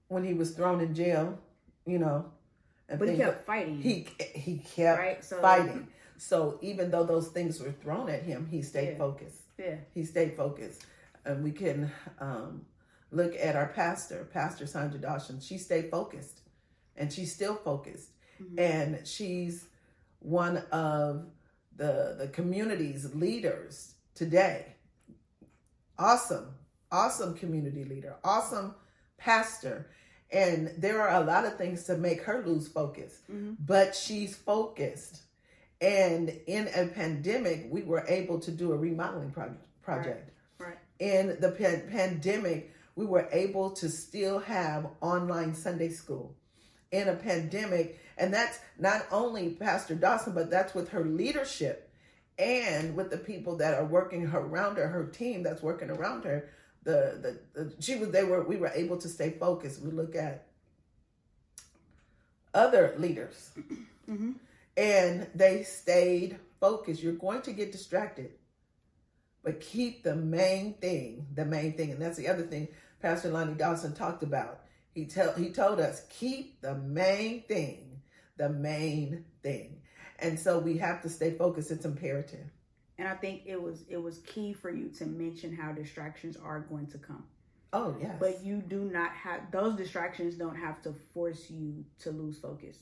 When 0.09 0.25
he 0.25 0.35
was 0.35 0.53
thrown 0.53 0.81
in 0.81 0.95
jail, 0.95 1.39
you 1.87 1.99
know, 1.99 2.27
and 2.27 2.42
but 2.89 3.09
he 3.09 3.17
kept 3.17 3.47
fighting. 3.47 3.81
he 3.81 4.07
he 4.35 4.59
kept 4.59 4.99
right. 4.99 5.25
So 5.25 5.41
fighting. 5.41 5.89
So 6.19 6.59
even 6.63 6.91
though 6.91 7.05
those 7.05 7.29
things 7.29 7.61
were 7.61 7.73
thrown 7.73 8.09
at 8.09 8.23
him, 8.23 8.47
he 8.51 8.63
stayed 8.63 8.93
Yeah. 8.93 8.99
focused. 8.99 9.43
Yeah. 9.59 9.77
he 9.95 10.05
stayed 10.05 10.37
focused. 10.37 10.85
And 11.25 11.43
we 11.45 11.53
can 11.53 11.91
um, 12.19 12.65
look 13.11 13.35
at 13.39 13.55
our 13.57 13.69
pastor, 13.69 14.29
Pastor 14.33 14.67
Sandra 14.67 15.01
Dawson. 15.01 15.41
She 15.41 15.59
stayed 15.59 15.91
focused 15.91 16.41
and 16.97 17.13
she's 17.13 17.33
still 17.35 17.55
focused. 17.57 18.11
Mhm. 18.41 18.59
And 18.59 19.07
she's 19.07 19.67
one 20.21 20.59
of 20.71 21.27
the, 21.77 22.17
the 22.19 22.29
community's 22.29 23.15
leaders 23.15 23.95
today. 24.15 24.75
Awesome, 25.99 26.55
awesome 26.91 27.35
community 27.35 27.85
leader, 27.85 28.17
awesome 28.25 28.75
pastor. 29.19 29.89
And 30.33 30.69
there 30.79 31.03
are 31.03 31.23
a 31.23 31.25
lot 31.25 31.45
of 31.45 31.59
things 31.59 31.85
to 31.85 31.97
make 31.97 32.23
her 32.23 32.43
lose 32.45 32.67
focus, 32.67 33.21
Mhm. 33.31 33.57
but 33.67 33.95
she's 33.95 34.35
focused. 34.35 35.23
And 35.81 36.31
in 36.47 36.69
a 36.75 36.87
pandemic, 36.87 37.67
we 37.71 37.83
were 37.83 38.05
able 38.09 38.41
to 38.41 38.51
do 38.51 38.73
a 38.73 38.77
remodeling 38.77 39.31
pro- 39.31 39.55
project. 39.83 40.31
Right. 40.59 40.79
In 40.99 41.37
the 41.41 41.51
pan- 41.51 41.89
pandemic, 41.91 42.71
we 42.95 43.05
were 43.05 43.29
able 43.33 43.71
to 43.73 43.89
still 43.89 44.39
have 44.39 44.87
online 45.01 45.55
Sunday 45.55 45.89
school 45.91 46.35
in 46.93 47.09
a 47.09 47.15
pandemic. 47.17 47.99
And 48.17 48.33
that's 48.33 48.59
not 48.79 49.07
only 49.11 49.51
Pastor 49.51 49.95
Dawson, 49.95 50.35
but 50.35 50.51
that's 50.51 50.75
with 50.75 50.91
her 50.91 51.05
leadership 51.05 51.91
and 52.39 52.95
with 52.95 53.11
the 53.11 53.19
people 53.19 53.57
that 53.57 53.75
are 53.75 53.85
working 53.85 54.27
around 54.27 54.77
her, 54.77 54.89
her 54.89 55.07
team 55.07 55.43
that's 55.43 55.63
working 55.63 55.91
around 55.91 56.25
her. 56.25 56.49
The, 56.85 57.39
the, 57.55 57.63
the 57.65 57.83
she 57.83 57.97
was 57.97 58.11
they 58.11 58.25
were 58.25 58.43
we 58.43 58.57
were 58.57 58.73
able 58.75 58.97
to 58.99 59.09
stay 59.09 59.31
focused. 59.31 59.81
We 59.83 59.91
look 59.93 60.17
at 60.17 60.47
other 62.55 62.95
leaders 62.99 63.51
Mhm. 64.09 64.35
and 64.77 65.27
they 65.35 65.63
stayed 65.63 66.39
focused. 66.61 67.03
You're 67.03 67.13
going 67.15 67.43
to 67.43 67.53
get 67.53 67.73
distracted, 67.73 68.33
but 69.45 69.61
keep 69.61 70.03
the 70.03 70.17
main 70.17 70.75
thing, 70.75 71.27
the 71.35 71.45
main 71.45 71.77
thing, 71.77 71.93
and 71.93 72.01
that's 72.03 72.17
the 72.19 72.29
other 72.29 72.43
thing 72.43 72.69
Pastor 73.01 73.31
Lonnie 73.31 73.55
Dawson 73.55 73.95
talked 73.95 74.23
about. 74.23 74.61
He 74.93 75.07
tell 75.07 75.33
he 75.35 75.51
told 75.51 75.81
us 75.81 76.05
keep 76.11 76.61
the 76.61 76.75
main 76.75 77.43
thing, 77.43 78.03
the 78.37 78.49
main 78.49 79.25
thing, 79.43 79.81
and 80.19 80.39
so 80.39 80.59
we 80.59 80.79
have 80.79 81.01
to 81.03 81.09
stay 81.09 81.31
focused. 81.33 81.71
It's 81.71 81.85
imperative. 81.85 82.51
And 82.99 83.09
I 83.09 83.15
think 83.15 83.43
it 83.47 83.61
was 83.61 83.85
it 83.89 83.97
was 83.97 84.19
key 84.19 84.53
for 84.53 84.71
you 84.71 84.89
to 84.99 85.07
mention 85.07 85.57
how 85.57 85.73
distractions 85.73 86.37
are 86.37 86.61
going 86.61 86.87
to 86.89 86.99
come. 86.99 87.25
Oh 87.73 87.97
yes, 88.01 88.17
But 88.21 88.45
you 88.45 88.57
do 88.59 88.85
not 88.85 89.13
have 89.13 89.51
those 89.51 89.77
distractions 89.77 90.35
don't 90.35 90.57
have 90.57 90.83
to 90.83 90.93
force 91.15 91.51
you 91.51 91.85
to 92.01 92.11
lose 92.11 92.39
focus. 92.39 92.77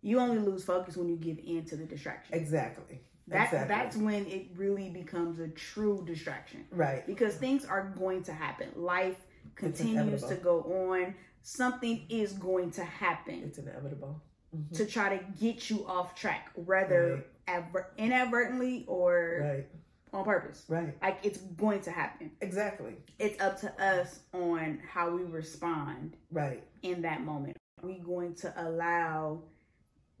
You 0.00 0.18
only 0.20 0.38
lose 0.38 0.64
focus 0.64 0.96
when 0.96 1.08
you 1.08 1.16
give 1.16 1.38
in 1.38 1.64
to 1.66 1.76
the 1.76 1.84
distraction. 1.84 2.34
exactly. 2.34 3.00
That 3.26 3.52
exactly. 3.52 3.68
that's 3.68 3.96
when 3.96 4.26
it 4.26 4.46
really 4.56 4.88
becomes 4.88 5.38
a 5.38 5.48
true 5.48 6.02
distraction. 6.06 6.64
right. 6.70 7.06
Because 7.06 7.34
things 7.34 7.66
are 7.66 7.92
going 7.98 8.22
to 8.24 8.32
happen. 8.32 8.68
Life 8.74 9.18
continues 9.54 10.22
to 10.24 10.36
go 10.36 10.62
on. 10.90 11.14
Something 11.42 12.06
is 12.08 12.32
going 12.32 12.70
to 12.72 12.84
happen 12.84 13.42
It's 13.44 13.58
inevitable. 13.58 14.22
Mhm. 14.56 14.76
to 14.76 14.86
try 14.86 15.16
to 15.16 15.24
get 15.38 15.68
you 15.70 15.86
off 15.86 16.14
track, 16.14 16.50
whether 16.54 17.24
adver- 17.46 17.90
inadvertently 17.98 18.84
or 18.86 19.40
Right. 19.42 19.66
on 20.12 20.24
purpose. 20.24 20.64
Right. 20.68 21.00
Like 21.02 21.18
it's 21.24 21.38
going 21.38 21.80
to 21.82 21.90
happen. 21.90 22.30
Exactly. 22.40 22.96
It's 23.18 23.40
up 23.42 23.58
to 23.60 23.82
us 23.82 24.20
on 24.32 24.78
how 24.78 25.14
we 25.14 25.24
respond 25.24 26.16
Right. 26.30 26.62
in 26.82 27.02
that 27.02 27.20
moment. 27.22 27.56
Are 27.82 27.86
we 27.86 27.98
going 27.98 28.34
to 28.36 28.52
allow 28.68 29.42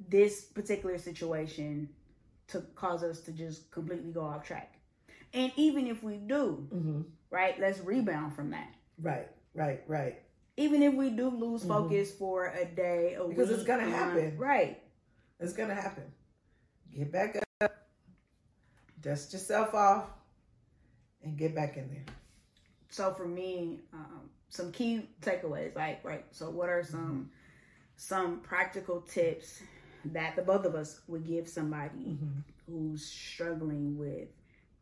this 0.08 0.44
particular 0.44 0.98
situation 0.98 1.88
to 2.48 2.60
cause 2.74 3.02
us 3.02 3.20
to 3.22 3.32
just 3.32 3.70
completely 3.70 4.12
go 4.12 4.22
off 4.22 4.44
track? 4.44 4.74
And 5.34 5.52
even 5.56 5.86
if 5.86 6.02
we 6.02 6.16
do, 6.18 6.66
hmm 6.70 7.02
right, 7.30 7.58
let's 7.58 7.80
rebound 7.80 8.34
from 8.34 8.50
that. 8.50 8.74
Right. 9.00 9.28
Right. 9.54 9.82
Right. 9.86 10.22
Even 10.58 10.82
if 10.82 10.92
we 10.94 11.10
do 11.10 11.28
lose 11.30 11.62
Mhm. 11.62 11.68
focus 11.68 12.12
for 12.12 12.46
a 12.48 12.64
day, 12.64 13.14
a 13.14 13.24
Because 13.24 13.48
it's 13.50 13.62
gonna 13.62 13.88
happen. 13.88 14.36
right? 14.36 14.82
It's 15.38 15.52
gonna 15.52 15.74
happen. 15.74 16.12
Get 16.90 17.12
back 17.12 17.40
up, 17.60 17.72
dust 19.00 19.32
yourself 19.32 19.72
off, 19.72 20.10
and 21.22 21.38
get 21.38 21.54
back 21.54 21.76
in 21.76 21.88
there. 21.88 22.04
So 22.88 23.14
for 23.14 23.26
me, 23.26 23.78
um, 23.92 24.30
some 24.48 24.72
key 24.72 25.08
takeaways, 25.20 25.76
like 25.76 26.02
right. 26.04 26.24
So 26.34 26.50
what 26.50 26.68
are 26.68 26.82
some 26.82 27.30
some 27.94 28.40
practical 28.40 29.00
tips 29.02 29.62
that 30.06 30.34
the 30.36 30.42
both 30.42 30.64
of 30.64 30.74
us 30.74 31.00
would 31.08 31.24
give 31.24 31.48
somebody 31.48 32.16
Mhm. 32.16 32.42
who's 32.66 33.04
struggling 33.04 33.96
with 33.98 34.28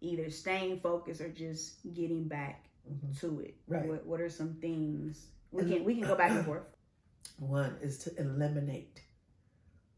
either 0.00 0.30
staying 0.30 0.80
focused 0.80 1.20
or 1.20 1.28
just 1.30 1.82
getting 1.94 2.28
back 2.28 2.66
Mhm. 2.90 3.18
to 3.20 3.40
it? 3.40 3.54
Right. 3.68 3.86
What 3.86 4.06
What 4.06 4.20
are 4.22 4.30
some 4.30 4.54
things 4.54 5.28
we 5.56 5.72
can 5.72 5.84
we 5.84 5.94
can 5.94 6.06
go 6.06 6.14
back 6.14 6.30
and 6.30 6.44
forth? 6.44 6.62
One 7.38 7.76
is 7.82 7.98
to 7.98 8.16
eliminate 8.18 9.02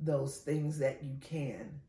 those 0.00 0.38
things 0.38 0.78
that 0.78 1.02
you 1.02 1.16
can 1.20 1.80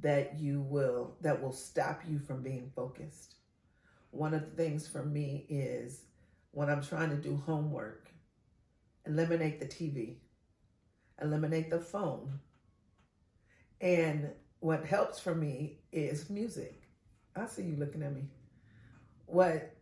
that 0.00 0.38
you 0.38 0.60
will 0.60 1.16
that 1.20 1.40
will 1.40 1.52
stop 1.52 2.02
you 2.08 2.18
from 2.18 2.42
being 2.42 2.70
focused. 2.74 3.34
One 4.10 4.34
of 4.34 4.42
the 4.42 4.62
things 4.62 4.86
for 4.86 5.04
me 5.04 5.46
is 5.48 6.02
when 6.52 6.70
I'm 6.70 6.82
trying 6.82 7.10
to 7.10 7.16
do 7.16 7.36
homework, 7.44 8.08
eliminate 9.06 9.60
the 9.60 9.66
TV, 9.66 10.16
eliminate 11.20 11.70
the 11.70 11.80
phone. 11.80 12.38
And 13.80 14.30
what 14.60 14.84
helps 14.84 15.20
for 15.20 15.34
me 15.34 15.78
is 15.92 16.30
music. 16.30 16.82
I 17.36 17.46
see 17.46 17.62
you 17.62 17.76
looking 17.76 18.02
at 18.02 18.12
me. 18.12 18.24
What 19.26 19.77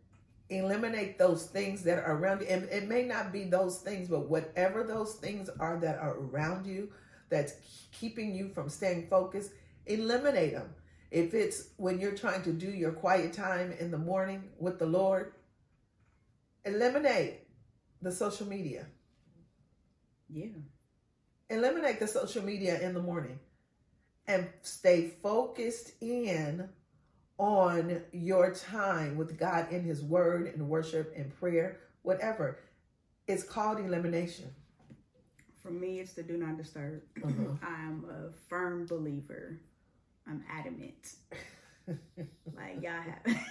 eliminate 0.49 1.17
those 1.17 1.47
things 1.47 1.83
that 1.83 1.99
are 1.99 2.17
around 2.17 2.41
you. 2.41 2.47
And 2.47 2.63
it 2.69 2.87
may 2.87 3.03
not 3.03 3.31
be 3.31 3.43
those 3.43 3.79
things, 3.79 4.07
but 4.07 4.29
whatever 4.29 4.83
those 4.83 5.15
things 5.15 5.49
are 5.59 5.79
that 5.79 5.97
are 5.99 6.17
around 6.17 6.65
you 6.65 6.89
that's 7.29 7.53
keeping 7.91 8.33
you 8.33 8.49
from 8.49 8.69
staying 8.69 9.07
focused, 9.07 9.51
eliminate 9.85 10.53
them. 10.53 10.69
If 11.11 11.33
it's 11.33 11.69
when 11.77 11.99
you're 11.99 12.15
trying 12.15 12.43
to 12.43 12.53
do 12.53 12.69
your 12.69 12.91
quiet 12.91 13.33
time 13.33 13.73
in 13.79 13.91
the 13.91 13.97
morning 13.97 14.49
with 14.59 14.79
the 14.79 14.85
Lord, 14.85 15.33
eliminate 16.65 17.47
the 18.01 18.11
social 18.11 18.47
media. 18.47 18.87
Yeah. 20.29 20.47
Eliminate 21.49 21.99
the 21.99 22.07
social 22.07 22.43
media 22.43 22.79
in 22.81 22.93
the 22.93 23.01
morning 23.01 23.39
and 24.27 24.49
stay 24.61 25.13
focused 25.23 25.91
in 26.01 26.67
on 27.37 28.01
your 28.11 28.53
time 28.53 29.15
with 29.17 29.37
God 29.37 29.71
in 29.71 29.83
His 29.83 30.01
Word 30.03 30.47
and 30.53 30.67
worship 30.69 31.13
and 31.15 31.33
prayer, 31.39 31.79
whatever. 32.01 32.59
It's 33.27 33.43
called 33.43 33.79
elimination. 33.79 34.53
For 35.61 35.69
me, 35.71 35.99
it's 35.99 36.13
the 36.13 36.23
do 36.23 36.37
not 36.37 36.57
disturb. 36.57 37.01
Mhm. 37.19 37.57
I'm 37.63 38.05
a 38.09 38.31
firm 38.49 38.85
believer. 38.85 39.59
I'm 40.27 40.43
adamant. 40.49 41.15
like 41.87 42.81
y'all 42.81 42.91
have, 43.01 43.21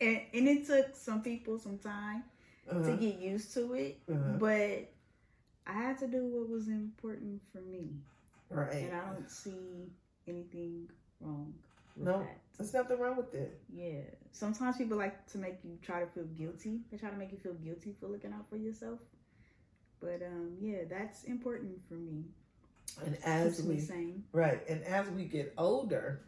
and 0.00 0.20
and 0.34 0.48
it 0.48 0.66
took 0.66 0.94
some 0.96 1.22
people 1.22 1.58
some 1.58 1.78
time 1.78 2.24
to 2.68 2.76
Uh-huh. 2.78 2.96
get 2.96 3.18
used 3.18 3.52
to 3.54 3.74
it, 3.74 3.98
Uh-huh. 4.10 4.36
but 4.38 4.90
I 5.66 5.72
had 5.72 5.98
to 5.98 6.06
do 6.08 6.24
what 6.26 6.48
was 6.48 6.68
important 6.68 7.40
for 7.52 7.60
me, 7.60 7.90
Right. 8.50 8.72
and 8.74 8.94
I 8.94 9.12
don't 9.12 9.30
see 9.30 9.90
anything 10.26 10.88
wrong 11.20 11.54
No. 11.96 12.18
that. 12.20 12.38
There's 12.58 12.74
nothing 12.74 12.98
wrong 12.98 13.16
with 13.16 13.34
it. 13.34 13.60
Yeah. 13.74 14.00
Sometimes 14.30 14.76
people 14.76 14.96
like 14.96 15.26
to 15.32 15.38
make 15.38 15.58
you 15.64 15.78
try 15.82 16.00
to 16.00 16.06
feel 16.06 16.24
guilty. 16.24 16.80
They 16.90 16.98
try 16.98 17.10
to 17.10 17.16
make 17.16 17.32
you 17.32 17.38
feel 17.38 17.54
guilty 17.54 17.94
for 17.98 18.08
looking 18.08 18.32
out 18.32 18.48
for 18.48 18.56
yourself. 18.56 18.98
But 20.00 20.22
um, 20.26 20.56
yeah, 20.60 20.84
that's 20.88 21.24
important 21.24 21.80
for 21.88 21.94
me. 21.94 22.24
And 23.04 23.16
as 23.24 23.56
Keeps 23.56 23.68
we 23.68 23.78
sane. 23.80 24.24
right, 24.32 24.60
and 24.68 24.82
as 24.84 25.08
we 25.10 25.24
get 25.24 25.54
older, 25.56 26.22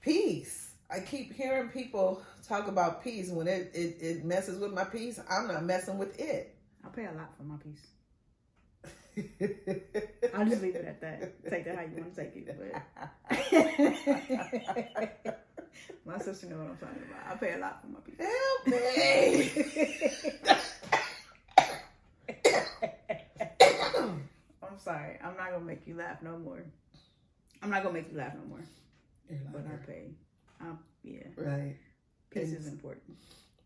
peace. 0.00 0.72
I 0.90 1.00
keep 1.00 1.34
hearing 1.34 1.68
people 1.68 2.22
talk 2.46 2.68
about 2.68 3.02
peace. 3.02 3.30
When 3.30 3.48
it, 3.48 3.70
it, 3.74 3.96
it 4.00 4.24
messes 4.24 4.58
with 4.58 4.72
my 4.72 4.84
peace, 4.84 5.18
I'm 5.28 5.48
not 5.48 5.64
messing 5.64 5.98
with 5.98 6.18
it. 6.20 6.54
I 6.84 6.88
pay 6.88 7.06
a 7.06 7.12
lot 7.12 7.36
for 7.36 7.42
my 7.42 7.56
peace. 7.56 7.86
I'll 10.34 10.44
just 10.46 10.60
leave 10.62 10.74
it 10.76 10.84
at 10.84 11.00
that. 11.00 11.50
Take 11.50 11.64
that 11.64 11.76
how 11.76 11.82
you 11.82 11.96
want 11.96 12.14
to 12.14 12.22
take 12.22 12.36
it. 12.36 12.46
But 15.24 15.40
my 16.04 16.18
sister 16.18 16.46
know 16.48 16.56
what 16.58 16.70
I'm 16.70 16.76
talking 16.76 17.02
about. 17.08 17.32
I 17.32 17.36
pay 17.36 17.54
a 17.54 17.58
lot 17.58 17.80
for 17.80 17.88
my 17.88 18.00
people. 18.00 18.26
Help 18.26 18.66
me. 18.66 19.50
I'm 24.62 24.78
sorry. 24.78 25.18
I'm 25.22 25.36
not 25.36 25.50
gonna 25.52 25.64
make 25.64 25.86
you 25.86 25.94
laugh 25.96 26.20
no 26.22 26.38
more. 26.38 26.62
I'm 27.62 27.70
not 27.70 27.82
gonna 27.82 27.94
make 27.94 28.10
you 28.12 28.18
laugh 28.18 28.34
no 28.34 28.44
more. 28.48 28.64
But 29.52 29.66
I 29.66 29.76
pay. 29.86 30.10
Um, 30.60 30.78
yeah, 31.02 31.26
Right. 31.36 31.76
peace 32.30 32.48
And 32.50 32.58
is 32.58 32.66
important. 32.66 33.16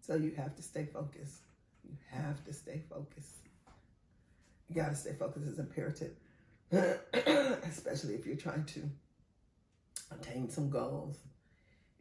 So 0.00 0.14
you 0.14 0.32
have 0.36 0.54
to 0.56 0.62
stay 0.62 0.86
focused. 0.92 1.42
You 1.88 1.96
have 2.10 2.42
to 2.46 2.52
stay 2.52 2.80
focused. 2.88 3.36
You 4.70 4.76
got 4.80 4.90
to 4.90 4.94
stay 4.94 5.14
focused. 5.18 5.46
It's 5.48 5.58
imperative, 5.58 6.12
especially 6.72 8.14
if 8.14 8.24
you're 8.24 8.36
trying 8.36 8.64
to 8.66 8.88
attain 10.12 10.48
some 10.48 10.70
goals 10.70 11.18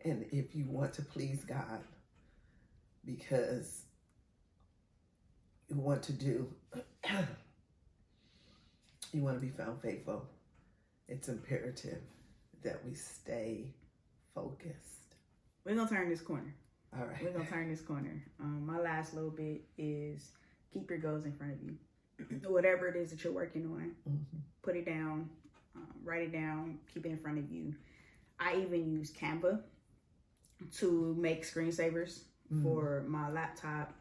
and 0.06 0.26
if 0.32 0.56
you 0.56 0.66
want 0.70 0.94
to 0.94 1.02
please 1.02 1.44
God 1.44 1.84
because 3.06 3.82
you 5.68 5.78
want 5.78 6.04
to 6.04 6.14
do, 6.14 6.48
you 9.14 9.22
want 9.22 9.40
to 9.40 9.46
be 9.46 9.52
found 9.52 9.82
faithful. 9.82 10.28
It's 11.08 11.28
imperative 11.28 12.02
that 12.64 12.86
we 12.86 12.94
stay 12.94 13.74
focused. 14.36 15.16
We're 15.66 15.76
gonna 15.76 15.90
turn 15.90 16.10
this 16.10 16.22
corner. 16.22 16.54
All 16.98 17.06
right. 17.06 17.24
We're 17.24 17.32
gonna 17.32 17.46
turn 17.46 17.70
this 17.70 17.82
corner. 17.82 18.24
Um, 18.40 18.66
my 18.66 18.80
last 18.80 19.14
little 19.14 19.32
bit 19.32 19.64
is 19.78 20.32
keep 20.72 20.90
your 20.90 21.00
goals 21.00 21.26
in 21.26 21.34
front 21.34 21.54
of 21.54 21.64
you. 21.64 21.76
Whatever 22.48 22.88
it 22.88 22.96
is 22.96 23.12
that 23.12 23.24
you're 23.24 23.34
working 23.34 23.66
on, 23.66 23.92
mm-hmm. 24.10 24.38
put 24.62 24.76
it 24.76 24.86
down, 24.86 25.30
um, 25.76 25.88
write 26.04 26.24
it 26.24 26.32
down, 26.32 26.80
keep 26.94 27.06
it 27.06 27.10
in 27.10 27.18
front 27.18 27.38
of 27.38 27.52
you. 27.52 27.74
I 28.40 28.56
even 28.58 28.92
use 28.92 29.12
Canva 29.12 29.62
to 30.78 31.16
make 31.18 31.44
screensavers 31.44 32.22
mm-hmm. 32.52 32.64
for 32.64 33.04
my 33.08 33.30
laptop, 33.30 33.94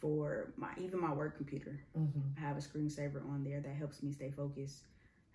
for 0.00 0.52
my 0.56 0.68
even 0.78 1.00
my 1.00 1.12
work 1.12 1.36
computer. 1.36 1.80
Mm-hmm. 1.98 2.20
I 2.36 2.40
have 2.40 2.56
a 2.56 2.60
screensaver 2.60 3.22
on 3.28 3.44
there 3.44 3.60
that 3.60 3.74
helps 3.74 4.02
me 4.02 4.12
stay 4.12 4.30
focused. 4.30 4.80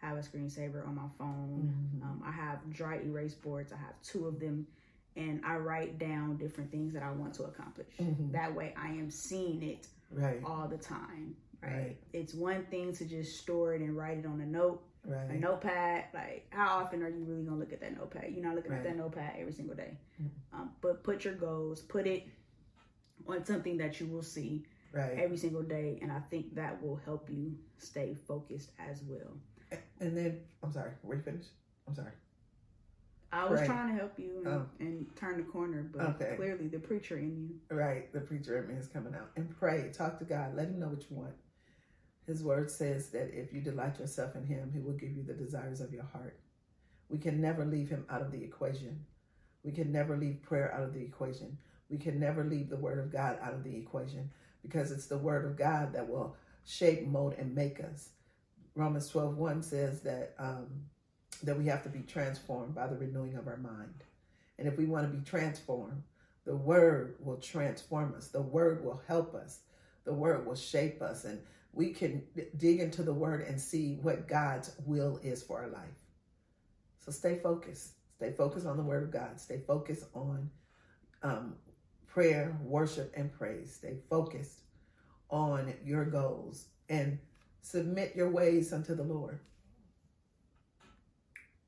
I 0.01 0.07
have 0.07 0.17
a 0.17 0.21
screensaver 0.21 0.87
on 0.87 0.95
my 0.95 1.07
phone. 1.17 1.73
Mm-hmm. 1.73 2.03
Um, 2.03 2.23
I 2.25 2.31
have 2.31 2.59
dry 2.71 2.99
erase 3.03 3.33
boards. 3.33 3.71
I 3.71 3.77
have 3.77 3.99
two 4.03 4.27
of 4.27 4.39
them, 4.39 4.67
and 5.15 5.41
I 5.43 5.55
write 5.55 5.97
down 5.97 6.37
different 6.37 6.71
things 6.71 6.93
that 6.93 7.01
I 7.01 7.11
want 7.11 7.33
to 7.35 7.43
accomplish. 7.43 7.87
Mm-hmm. 7.99 8.31
That 8.31 8.53
way, 8.53 8.75
I 8.77 8.89
am 8.89 9.09
seeing 9.09 9.63
it 9.63 9.87
right. 10.11 10.39
all 10.45 10.67
the 10.67 10.77
time. 10.77 11.35
Right? 11.61 11.71
right? 11.71 11.97
It's 12.13 12.33
one 12.33 12.65
thing 12.65 12.93
to 12.93 13.05
just 13.05 13.39
store 13.39 13.73
it 13.73 13.81
and 13.81 13.95
write 13.95 14.17
it 14.17 14.25
on 14.25 14.41
a 14.41 14.45
note. 14.45 14.83
Right. 15.05 15.29
A 15.29 15.39
notepad, 15.39 16.05
like 16.13 16.47
how 16.49 16.79
often 16.79 17.01
are 17.01 17.09
you 17.09 17.23
really 17.23 17.43
gonna 17.43 17.57
look 17.57 17.71
at 17.71 17.79
that 17.79 17.97
notepad? 17.97 18.33
You're 18.33 18.43
not 18.43 18.55
looking 18.55 18.71
right. 18.71 18.79
at 18.79 18.83
that 18.83 18.97
notepad 18.97 19.35
every 19.39 19.53
single 19.53 19.75
day. 19.75 19.97
Mm-hmm. 20.21 20.59
Um, 20.59 20.71
but 20.81 21.01
put 21.03 21.23
your 21.23 21.35
goals, 21.35 21.79
put 21.81 22.05
it 22.05 22.27
on 23.25 23.45
something 23.45 23.77
that 23.77 24.01
you 24.01 24.07
will 24.07 24.23
see 24.23 24.65
every 24.95 25.37
single 25.37 25.61
day, 25.61 25.99
and 26.01 26.11
I 26.11 26.19
think 26.29 26.55
that 26.55 26.81
will 26.81 26.99
help 27.05 27.29
you 27.29 27.53
stay 27.77 28.15
focused 28.27 28.71
as 28.79 29.01
well. 29.07 29.79
And 29.99 30.17
then 30.17 30.39
I'm 30.63 30.71
sorry, 30.71 30.91
were 31.03 31.15
you 31.15 31.21
finished? 31.21 31.49
I'm 31.87 31.95
sorry. 31.95 32.11
I 33.31 33.45
was 33.45 33.59
right. 33.59 33.67
trying 33.67 33.89
to 33.89 33.93
help 33.95 34.17
you 34.17 34.41
and, 34.45 34.47
oh. 34.47 34.65
and, 34.79 35.05
turn 35.17 35.37
the 35.37 35.43
corner, 35.43 35.89
but 35.93 36.01
okay. 36.01 36.35
clearly 36.37 36.67
the 36.67 36.79
preacher 36.79 37.17
in 37.17 37.35
you. 37.35 37.75
Right, 37.75 38.11
the 38.13 38.21
preacher 38.21 38.57
in 38.63 38.69
me 38.69 38.79
is 38.79 38.87
coming 38.87 39.13
out. 39.13 39.31
And 39.35 39.53
pray, 39.59 39.91
talk 39.93 40.17
to 40.19 40.25
God, 40.25 40.55
let 40.55 40.67
Him 40.67 40.79
know 40.79 40.87
what 40.87 41.03
you 41.09 41.17
want. 41.17 41.33
His 42.27 42.43
word 42.43 42.69
says 42.69 43.09
that 43.09 43.33
if 43.33 43.53
you 43.53 43.61
delight 43.61 43.99
yourself 43.99 44.35
in 44.35 44.45
Him, 44.45 44.69
He 44.73 44.79
will 44.79 44.93
give 44.93 45.15
you 45.15 45.23
the 45.23 45.33
desires 45.33 45.79
of 45.81 45.93
your 45.93 46.03
heart. 46.03 46.37
We 47.09 47.17
can 47.17 47.39
never 47.41 47.65
leave 47.65 47.89
Him 47.89 48.05
out 48.09 48.21
of 48.21 48.31
the 48.31 48.43
equation. 48.43 49.05
We 49.63 49.71
can 49.71 49.91
never 49.91 50.17
leave 50.17 50.43
prayer 50.43 50.73
out 50.73 50.83
of 50.83 50.93
the 50.93 51.01
equation. 51.01 51.57
We 51.89 51.97
can 51.97 52.19
never 52.19 52.43
leave 52.43 52.69
the 52.69 52.75
Word 52.75 52.99
of 52.99 53.11
God 53.11 53.39
out 53.41 53.53
of 53.53 53.63
the 53.63 53.75
equation 53.75 54.29
because 54.61 54.91
it's 54.91 55.07
the 55.07 55.17
Word 55.17 55.45
of 55.45 55.57
God 55.57 55.93
that 55.93 56.07
will 56.07 56.35
shape, 56.65 57.07
mold, 57.07 57.33
and 57.37 57.55
make 57.55 57.79
us. 57.79 58.09
Romans 58.75 59.07
12 59.09 59.37
1 59.37 59.63
says 59.63 60.01
that 60.01 60.35
um, 60.37 60.67
that 61.43 61.57
we 61.57 61.65
have 61.67 61.83
to 61.83 61.89
be 61.89 62.01
transformed 62.01 62.75
by 62.75 62.87
the 62.87 62.95
renewing 62.95 63.35
of 63.35 63.47
our 63.47 63.57
mind. 63.57 64.03
And 64.57 64.67
if 64.67 64.77
we 64.77 64.85
want 64.85 65.09
to 65.09 65.17
be 65.17 65.23
transformed, 65.23 66.03
the 66.45 66.55
word 66.55 67.15
will 67.19 67.37
transform 67.37 68.15
us. 68.15 68.29
The 68.29 68.41
word 68.41 68.83
will 68.83 69.01
help 69.07 69.35
us. 69.35 69.59
The 70.05 70.13
word 70.13 70.45
will 70.45 70.55
shape 70.55 71.01
us. 71.01 71.25
And 71.25 71.39
we 71.73 71.91
can 71.91 72.23
dig 72.57 72.79
into 72.79 73.03
the 73.03 73.13
word 73.13 73.41
and 73.41 73.59
see 73.59 73.99
what 74.01 74.27
God's 74.27 74.75
will 74.85 75.19
is 75.23 75.43
for 75.43 75.61
our 75.61 75.69
life. 75.69 75.95
So 76.99 77.11
stay 77.11 77.39
focused. 77.41 77.93
Stay 78.15 78.31
focused 78.31 78.65
on 78.65 78.77
the 78.77 78.83
word 78.83 79.03
of 79.03 79.11
God. 79.11 79.39
Stay 79.39 79.61
focused 79.65 80.05
on 80.13 80.49
um, 81.23 81.55
prayer, 82.07 82.57
worship, 82.63 83.13
and 83.15 83.31
praise. 83.31 83.73
Stay 83.73 83.97
focused 84.09 84.61
on 85.29 85.73
your 85.85 86.05
goals 86.05 86.65
and 86.89 87.19
submit 87.61 88.15
your 88.15 88.29
ways 88.29 88.73
unto 88.73 88.95
the 88.95 89.03
Lord. 89.03 89.39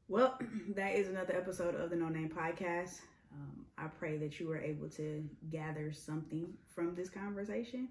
Well, 0.07 0.39
that 0.75 0.95
is 0.95 1.07
another 1.07 1.35
episode 1.35 1.75
of 1.75 1.89
the 1.89 1.95
No 1.95 2.09
Name 2.09 2.29
Podcast. 2.29 3.01
Um, 3.31 3.65
I 3.77 3.87
pray 3.87 4.17
that 4.17 4.39
you 4.39 4.47
were 4.47 4.57
able 4.57 4.89
to 4.89 5.23
gather 5.51 5.93
something 5.93 6.51
from 6.73 6.95
this 6.95 7.09
conversation. 7.09 7.89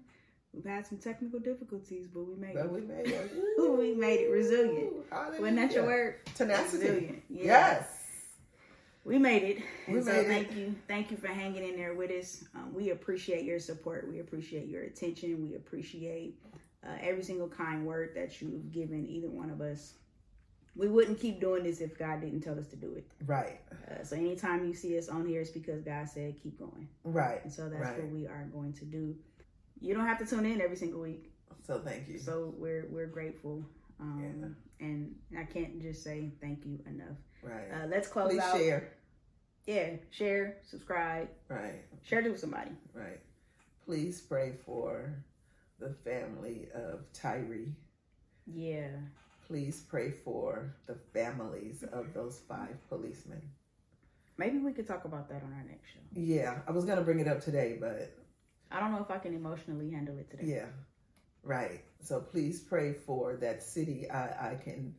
We've 0.53 0.65
had 0.65 0.87
some 0.87 0.97
technical 0.97 1.39
difficulties, 1.39 2.07
but 2.07 2.21
we 2.21 2.35
made 2.35 2.55
but 2.55 2.65
it. 2.65 2.71
We 2.71 2.81
made 2.81 3.07
it. 3.07 3.31
we 3.77 3.93
made 3.93 4.19
it 4.21 4.31
resilient. 4.31 4.93
Wasn't 5.11 5.55
that 5.55 5.71
your 5.73 5.85
word? 5.85 6.25
Tenacity. 6.35 6.85
Resilient. 6.85 7.23
Yeah. 7.29 7.43
Yes. 7.45 7.95
We 9.05 9.17
made 9.17 9.43
it. 9.43 9.63
We 9.87 9.95
and 9.95 10.05
so 10.05 10.23
thank 10.23 10.51
it. 10.51 10.57
you. 10.57 10.75
Thank 10.87 11.11
you 11.11 11.17
for 11.17 11.27
hanging 11.27 11.63
in 11.63 11.75
there 11.75 11.93
with 11.93 12.11
us. 12.11 12.43
Um, 12.55 12.73
we 12.73 12.89
appreciate 12.89 13.45
your 13.45 13.59
support. 13.59 14.09
We 14.09 14.19
appreciate 14.19 14.67
your 14.67 14.83
attention. 14.83 15.41
We 15.41 15.55
appreciate 15.55 16.35
uh, 16.83 16.97
every 17.01 17.23
single 17.23 17.47
kind 17.47 17.85
word 17.85 18.11
that 18.15 18.41
you've 18.41 18.71
given 18.71 19.07
either 19.07 19.29
one 19.29 19.49
of 19.49 19.61
us 19.61 19.93
we 20.79 20.87
wouldn't 20.87 21.19
keep 21.19 21.41
doing 21.41 21.63
this 21.63 21.81
if 21.81 21.97
God 21.97 22.21
didn't 22.21 22.41
tell 22.41 22.57
us 22.57 22.67
to 22.67 22.77
do 22.77 22.93
it. 22.93 23.05
Right. 23.25 23.59
Uh, 23.91 24.03
so 24.03 24.15
anytime 24.15 24.65
you 24.65 24.73
see 24.73 24.97
us 24.97 25.09
on 25.09 25.25
here, 25.25 25.41
it's 25.41 25.49
because 25.49 25.81
God 25.81 26.07
said 26.07 26.35
keep 26.41 26.57
going. 26.57 26.87
Right. 27.03 27.43
And 27.43 27.51
so 27.51 27.69
that's 27.69 27.81
right. 27.81 28.01
what 28.01 28.11
we 28.11 28.27
are 28.27 28.47
going 28.53 28.73
to 28.73 28.85
do. 28.85 29.15
You 29.81 29.93
don't 29.93 30.05
have 30.05 30.17
to 30.19 30.25
tune 30.25 30.45
in 30.45 30.61
every 30.61 30.75
single 30.75 31.01
week. 31.01 31.31
So 31.65 31.79
thank 31.79 32.07
you. 32.07 32.19
So 32.19 32.53
we're 32.57 32.87
we're 32.89 33.07
grateful. 33.07 33.63
Um, 33.99 34.55
yeah. 34.79 34.87
And 34.87 35.15
I 35.37 35.43
can't 35.43 35.81
just 35.81 36.03
say 36.03 36.31
thank 36.41 36.65
you 36.65 36.79
enough. 36.87 37.17
Right. 37.43 37.67
Uh, 37.71 37.87
let's 37.87 38.07
close 38.07 38.29
Please 38.29 38.41
out. 38.41 38.57
share. 38.57 38.93
Yeah, 39.65 39.89
share, 40.09 40.57
subscribe. 40.63 41.27
Right. 41.47 41.83
Share 42.03 42.19
it 42.19 42.31
with 42.31 42.39
somebody. 42.39 42.71
Right. 42.93 43.19
Please 43.85 44.21
pray 44.21 44.53
for 44.65 45.13
the 45.79 45.93
family 46.03 46.67
of 46.73 47.01
Tyre. 47.13 47.67
Yeah 48.47 48.87
please 49.49 49.81
pray 49.89 50.11
for 50.11 50.75
the 50.85 50.95
families 51.11 51.83
of 51.91 52.13
those 52.13 52.39
five 52.47 52.77
policemen. 52.87 53.41
Maybe 54.37 54.59
we 54.59 54.71
could 54.71 54.87
talk 54.87 55.05
about 55.05 55.27
that 55.29 55.41
on 55.43 55.51
our 55.51 55.65
next 55.67 55.87
show. 55.91 55.99
Yeah, 56.13 56.59
I 56.67 56.71
was 56.71 56.85
going 56.85 56.99
to 56.99 57.03
bring 57.03 57.19
it 57.19 57.27
up 57.27 57.43
today, 57.43 57.77
but 57.81 58.15
I 58.71 58.79
don't 58.79 58.91
know 58.91 59.01
if 59.01 59.11
I 59.11 59.17
can 59.17 59.33
emotionally 59.33 59.91
handle 59.91 60.17
it 60.17 60.29
today. 60.29 60.43
Yeah, 60.45 60.67
right. 61.43 61.83
So 62.01 62.19
please 62.19 62.59
pray 62.59 62.93
for 62.93 63.35
that 63.37 63.63
city. 63.63 64.09
I, 64.09 64.51
I 64.51 64.55
can 64.55 64.95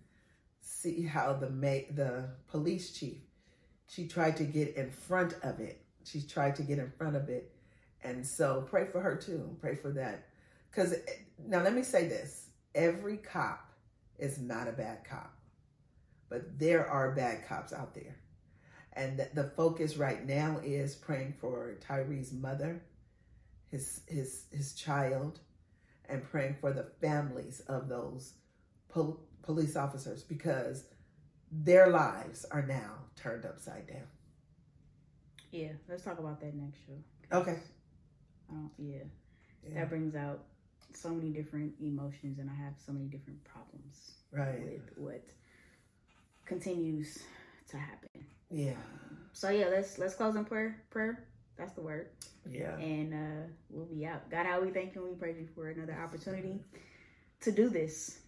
see 0.61 1.03
how 1.03 1.35
the 1.35 1.51
ma- 1.51 1.87
the 1.95 2.31
police 2.49 2.93
chief 2.93 3.19
she 3.89 4.07
tried 4.07 4.37
to 4.37 4.45
get 4.45 4.77
in 4.77 4.91
front 4.91 5.35
of 5.43 5.59
it. 5.61 5.83
She 6.05 6.23
tried 6.23 6.57
to 6.57 6.63
get 6.63 6.79
in 6.79 6.91
front 6.91 7.17
of 7.17 7.29
it, 7.29 7.53
and 8.03 8.27
so 8.27 8.67
pray 8.69 8.87
for 8.87 9.01
her 9.01 9.17
too. 9.17 9.57
Pray 9.61 9.75
for 9.75 9.91
that. 9.93 10.29
Because 10.71 10.93
eh, 10.93 11.13
now 11.47 11.63
let 11.63 11.75
me 11.75 11.83
say 11.83 12.07
this: 12.09 12.51
every 12.75 13.17
cop 13.17 13.71
is 14.19 14.39
not 14.39 14.69
a 14.69 14.73
bad 14.73 15.05
cop. 15.05 15.33
But 16.29 16.59
there 16.59 16.87
are 16.87 17.13
bad 17.13 17.47
cops 17.49 17.73
out 17.73 17.95
there. 17.95 18.17
And 18.93 19.27
the 19.35 19.45
focus 19.57 19.97
right 19.97 20.25
now 20.27 20.61
is 20.63 20.95
praying 20.95 21.35
for 21.41 21.77
Tyre's 21.81 22.33
mother, 22.33 22.83
his 23.71 24.03
his 24.07 24.45
his 24.51 24.75
child, 24.75 25.41
and 26.09 26.23
praying 26.23 26.57
for 26.61 26.73
the 26.73 26.87
families 27.01 27.61
of 27.69 27.89
those 27.89 28.35
pol- 28.89 29.21
police 29.43 29.77
officers 29.77 30.23
because 30.23 30.85
their 31.51 31.89
lives 31.89 32.45
are 32.51 32.63
now 32.63 32.93
turned 33.17 33.45
upside 33.45 33.87
down. 33.87 34.07
Yeah, 35.51 35.73
let's 35.89 36.05
talk 36.05 36.19
about 36.19 36.41
that 36.41 36.55
next 36.55 36.79
show. 36.87 37.37
Okay. 37.37 37.57
Um, 38.51 38.71
yeah. 38.79 38.99
yeah. 39.67 39.81
That 39.81 39.89
brings 39.89 40.15
out 40.15 40.45
so 40.95 41.11
many 41.11 41.31
different 41.31 41.73
emotions 41.81 42.39
and 42.39 42.51
I 42.51 42.55
have 42.65 42.75
so 42.85 42.93
many 42.93 43.07
different 43.07 43.43
problems 43.45 44.15
right. 44.33 44.61
with 44.61 44.91
what 44.97 45.25
continues 46.45 47.19
to 47.69 47.77
happen. 47.77 48.09
Yeah. 48.51 48.75
So 49.33 49.51
yeah, 49.51 49.67
let's 49.67 49.99
let's 49.99 50.15
close 50.15 50.35
in 50.37 50.45
prayer. 50.45 50.83
Prayer. 50.91 51.25
That's 51.61 51.75
the 51.75 51.83
word. 51.83 52.09
Yeah. 52.51 52.77
And 52.79 53.13
uh 53.13 53.47
we'll 53.69 53.85
be 53.85 54.07
out. 54.07 54.29
God, 54.31 54.47
how 54.47 54.61
we 54.63 54.71
thank 54.71 54.95
you 54.95 55.03
and 55.03 55.11
we 55.11 55.17
praise 55.17 55.37
you 55.39 55.47
for 55.55 55.69
another 55.69 55.97
opportunity 56.03 56.61
to 57.43 57.53
do 57.53 57.69
this. 57.69 58.21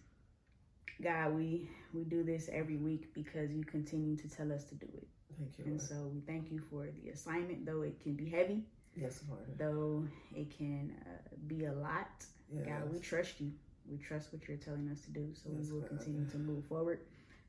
God, 1.01 1.33
we 1.33 1.67
we 1.93 2.03
do 2.03 2.23
this 2.23 2.49
every 2.53 2.77
week 2.77 3.13
because 3.13 3.51
you 3.51 3.63
continue 3.63 4.15
to 4.17 4.29
tell 4.29 4.51
us 4.51 4.63
to 4.65 4.75
do 4.75 4.87
it. 4.93 5.07
Thank 5.39 5.57
you. 5.57 5.65
And 5.65 5.77
Lord. 5.77 5.89
so 5.89 6.11
we 6.13 6.21
thank 6.21 6.51
you 6.51 6.61
for 6.69 6.87
the 7.01 7.09
assignment, 7.09 7.65
though 7.65 7.81
it 7.81 7.99
can 8.01 8.13
be 8.13 8.29
heavy. 8.29 8.61
Yes, 8.95 9.21
Lord. 9.27 9.45
Though 9.57 10.05
it 10.35 10.55
can 10.55 10.95
uh, 11.07 11.35
be 11.47 11.65
a 11.65 11.73
lot. 11.73 12.23
Yes. 12.53 12.67
God, 12.67 12.93
we 12.93 12.99
trust 12.99 13.41
you. 13.41 13.51
We 13.89 13.97
trust 13.97 14.31
what 14.31 14.47
you're 14.47 14.57
telling 14.57 14.87
us 14.89 15.01
to 15.01 15.11
do. 15.11 15.29
So 15.33 15.49
yes, 15.51 15.65
we 15.65 15.73
will 15.73 15.87
continue 15.87 16.29
to 16.29 16.37
move 16.37 16.63
forward. 16.65 16.99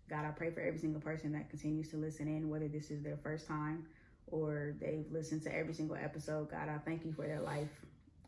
God, 0.09 0.25
I 0.25 0.31
pray 0.31 0.51
for 0.51 0.61
every 0.61 0.79
single 0.79 1.01
person 1.01 1.33
that 1.33 1.51
continues 1.51 1.89
to 1.91 1.97
listen 1.99 2.27
in, 2.27 2.49
whether 2.49 2.69
this 2.69 2.91
is 2.91 3.03
their 3.03 3.19
first 3.19 3.47
time 3.47 3.85
or 4.27 4.75
they've 4.81 5.07
listened 5.11 5.43
to 5.43 5.55
every 5.55 5.75
single 5.75 5.97
episode. 5.97 6.51
God, 6.51 6.69
I 6.69 6.79
thank 6.79 7.05
you 7.05 7.13
for 7.13 7.27
their 7.27 7.41
life. 7.41 7.71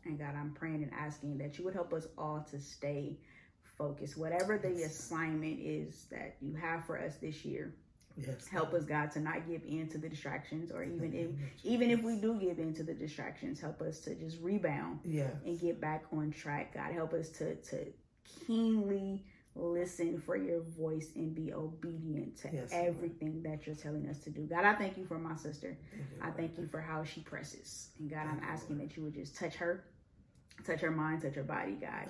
And 0.05 0.17
God, 0.17 0.35
I'm 0.35 0.53
praying 0.53 0.83
and 0.83 0.91
asking 0.93 1.37
that 1.39 1.57
you 1.57 1.65
would 1.65 1.73
help 1.73 1.93
us 1.93 2.07
all 2.17 2.45
to 2.51 2.59
stay 2.59 3.17
focused. 3.77 4.17
Whatever 4.17 4.57
the 4.57 4.83
assignment 4.83 5.59
is 5.59 6.05
that 6.11 6.35
you 6.41 6.55
have 6.55 6.85
for 6.85 6.97
us 6.97 7.15
this 7.17 7.43
year, 7.43 7.73
Yes. 8.17 8.47
Help 8.47 8.73
us, 8.73 8.83
God, 8.83 9.11
to 9.11 9.19
not 9.19 9.47
give 9.47 9.61
in 9.63 9.89
to 9.89 9.99
the 9.99 10.09
distractions, 10.09 10.71
or 10.71 10.83
even 10.83 11.13
if 11.13 11.29
even 11.63 11.91
if 11.91 12.01
we 12.01 12.15
do 12.15 12.39
give 12.39 12.57
in 12.57 12.73
to 12.73 12.83
the 12.83 12.93
distractions, 12.93 13.59
help 13.59 13.79
us 13.81 13.99
to 14.01 14.15
just 14.15 14.41
rebound 14.41 15.01
yes. 15.03 15.31
and 15.45 15.59
get 15.59 15.79
back 15.79 16.05
on 16.11 16.31
track. 16.31 16.73
God, 16.73 16.93
help 16.93 17.13
us 17.13 17.29
to 17.29 17.55
to 17.55 17.85
keenly 18.45 19.23
listen 19.57 20.21
for 20.25 20.35
your 20.37 20.61
voice 20.77 21.09
and 21.15 21.33
be 21.33 21.53
obedient 21.53 22.37
to 22.41 22.49
yes, 22.53 22.69
everything 22.71 23.41
Lord. 23.43 23.59
that 23.59 23.67
you're 23.67 23.75
telling 23.75 24.07
us 24.07 24.19
to 24.19 24.29
do. 24.29 24.41
God, 24.41 24.65
I 24.65 24.73
thank 24.75 24.97
you 24.97 25.05
for 25.05 25.17
my 25.17 25.35
sister. 25.35 25.77
I 26.21 26.31
thank 26.31 26.57
you 26.57 26.67
for 26.67 26.79
how 26.79 27.03
she 27.03 27.21
presses. 27.21 27.89
And 27.99 28.09
God, 28.09 28.27
I'm 28.29 28.41
asking 28.43 28.77
that 28.79 28.95
you 28.95 29.03
would 29.03 29.15
just 29.15 29.35
touch 29.35 29.55
her 29.55 29.83
touch 30.65 30.81
her 30.81 30.91
mind, 30.91 31.21
touch 31.21 31.35
her 31.35 31.43
body, 31.43 31.73
God. 31.73 32.07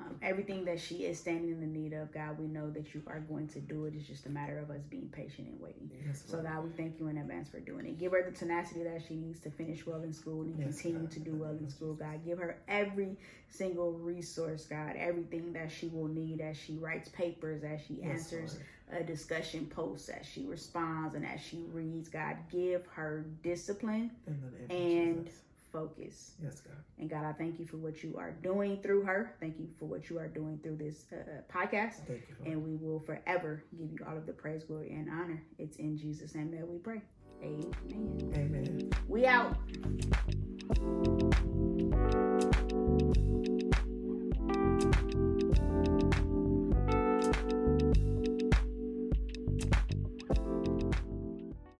Um, 0.00 0.16
everything 0.22 0.64
that 0.64 0.80
she 0.80 1.04
is 1.04 1.18
standing 1.18 1.50
in 1.50 1.60
the 1.60 1.66
need 1.66 1.92
of, 1.92 2.10
God, 2.10 2.38
we 2.38 2.46
know 2.46 2.70
that 2.70 2.94
you 2.94 3.02
are 3.06 3.20
going 3.20 3.48
to 3.48 3.60
do 3.60 3.84
it. 3.84 3.92
It's 3.94 4.06
just 4.06 4.24
a 4.24 4.30
matter 4.30 4.58
of 4.58 4.70
us 4.70 4.80
being 4.88 5.10
patient 5.12 5.48
and 5.48 5.60
waiting. 5.60 5.90
Yes, 6.06 6.22
so, 6.26 6.38
God, 6.40 6.64
we 6.64 6.70
thank 6.70 6.98
you 6.98 7.08
in 7.08 7.18
advance 7.18 7.50
for 7.50 7.60
doing 7.60 7.84
it. 7.84 7.98
Give 7.98 8.12
her 8.12 8.22
the 8.22 8.34
tenacity 8.34 8.82
that 8.84 9.02
she 9.06 9.14
needs 9.16 9.40
to 9.40 9.50
finish 9.50 9.84
well 9.86 10.02
in 10.02 10.12
school 10.14 10.40
and 10.42 10.54
Yes, 10.58 10.80
continue 10.80 11.00
God. 11.02 11.10
to 11.10 11.20
do 11.20 11.34
well 11.34 11.50
in 11.50 11.68
school, 11.68 11.92
God. 11.92 12.24
Give 12.24 12.38
her 12.38 12.56
every 12.66 13.18
single 13.50 13.92
resource, 13.92 14.64
God, 14.64 14.94
everything 14.96 15.52
that 15.52 15.70
she 15.70 15.88
will 15.88 16.08
need 16.08 16.40
as 16.40 16.56
she 16.56 16.78
writes 16.78 17.10
papers, 17.10 17.62
as 17.62 17.80
she 17.86 17.98
Yes, 18.02 18.32
answers 18.32 18.56
Lord. 18.88 19.02
a 19.02 19.04
discussion 19.04 19.66
post, 19.66 20.08
as 20.08 20.24
she 20.24 20.46
responds, 20.46 21.14
and 21.14 21.26
as 21.26 21.40
she 21.42 21.64
reads, 21.74 22.08
God. 22.08 22.36
Give 22.50 22.86
her 22.94 23.26
discipline 23.42 24.12
In 24.26 24.40
the 24.40 24.46
name 24.46 24.64
of 24.64 24.70
and 24.70 25.24
Jesus 25.26 25.40
focus. 25.72 26.32
Yes, 26.42 26.60
God. 26.60 26.76
And 26.98 27.08
God, 27.08 27.24
I 27.24 27.32
thank 27.32 27.58
you 27.58 27.66
for 27.66 27.76
what 27.76 28.02
you 28.02 28.16
are 28.18 28.32
doing 28.42 28.80
through 28.82 29.02
her. 29.02 29.34
Thank 29.40 29.58
you 29.58 29.68
for 29.78 29.86
what 29.86 30.10
you 30.10 30.18
are 30.18 30.28
doing 30.28 30.58
through 30.62 30.76
this 30.76 31.06
uh, 31.12 31.40
podcast. 31.52 32.06
Thank 32.06 32.28
you, 32.28 32.36
Lord. 32.40 32.52
And 32.52 32.64
we 32.64 32.74
will 32.76 33.00
forever 33.00 33.64
give 33.78 33.90
you 33.90 33.98
all 34.08 34.16
of 34.16 34.26
the 34.26 34.32
praise, 34.32 34.64
glory, 34.64 34.90
and 34.90 35.08
honor. 35.08 35.42
It's 35.58 35.76
in 35.76 35.96
Jesus' 35.96 36.34
name 36.34 36.50
that 36.52 36.68
we 36.68 36.78
pray. 36.78 37.00
Amen. 37.42 38.32
Amen. 38.34 38.90
We 39.08 39.26
out. 39.26 39.56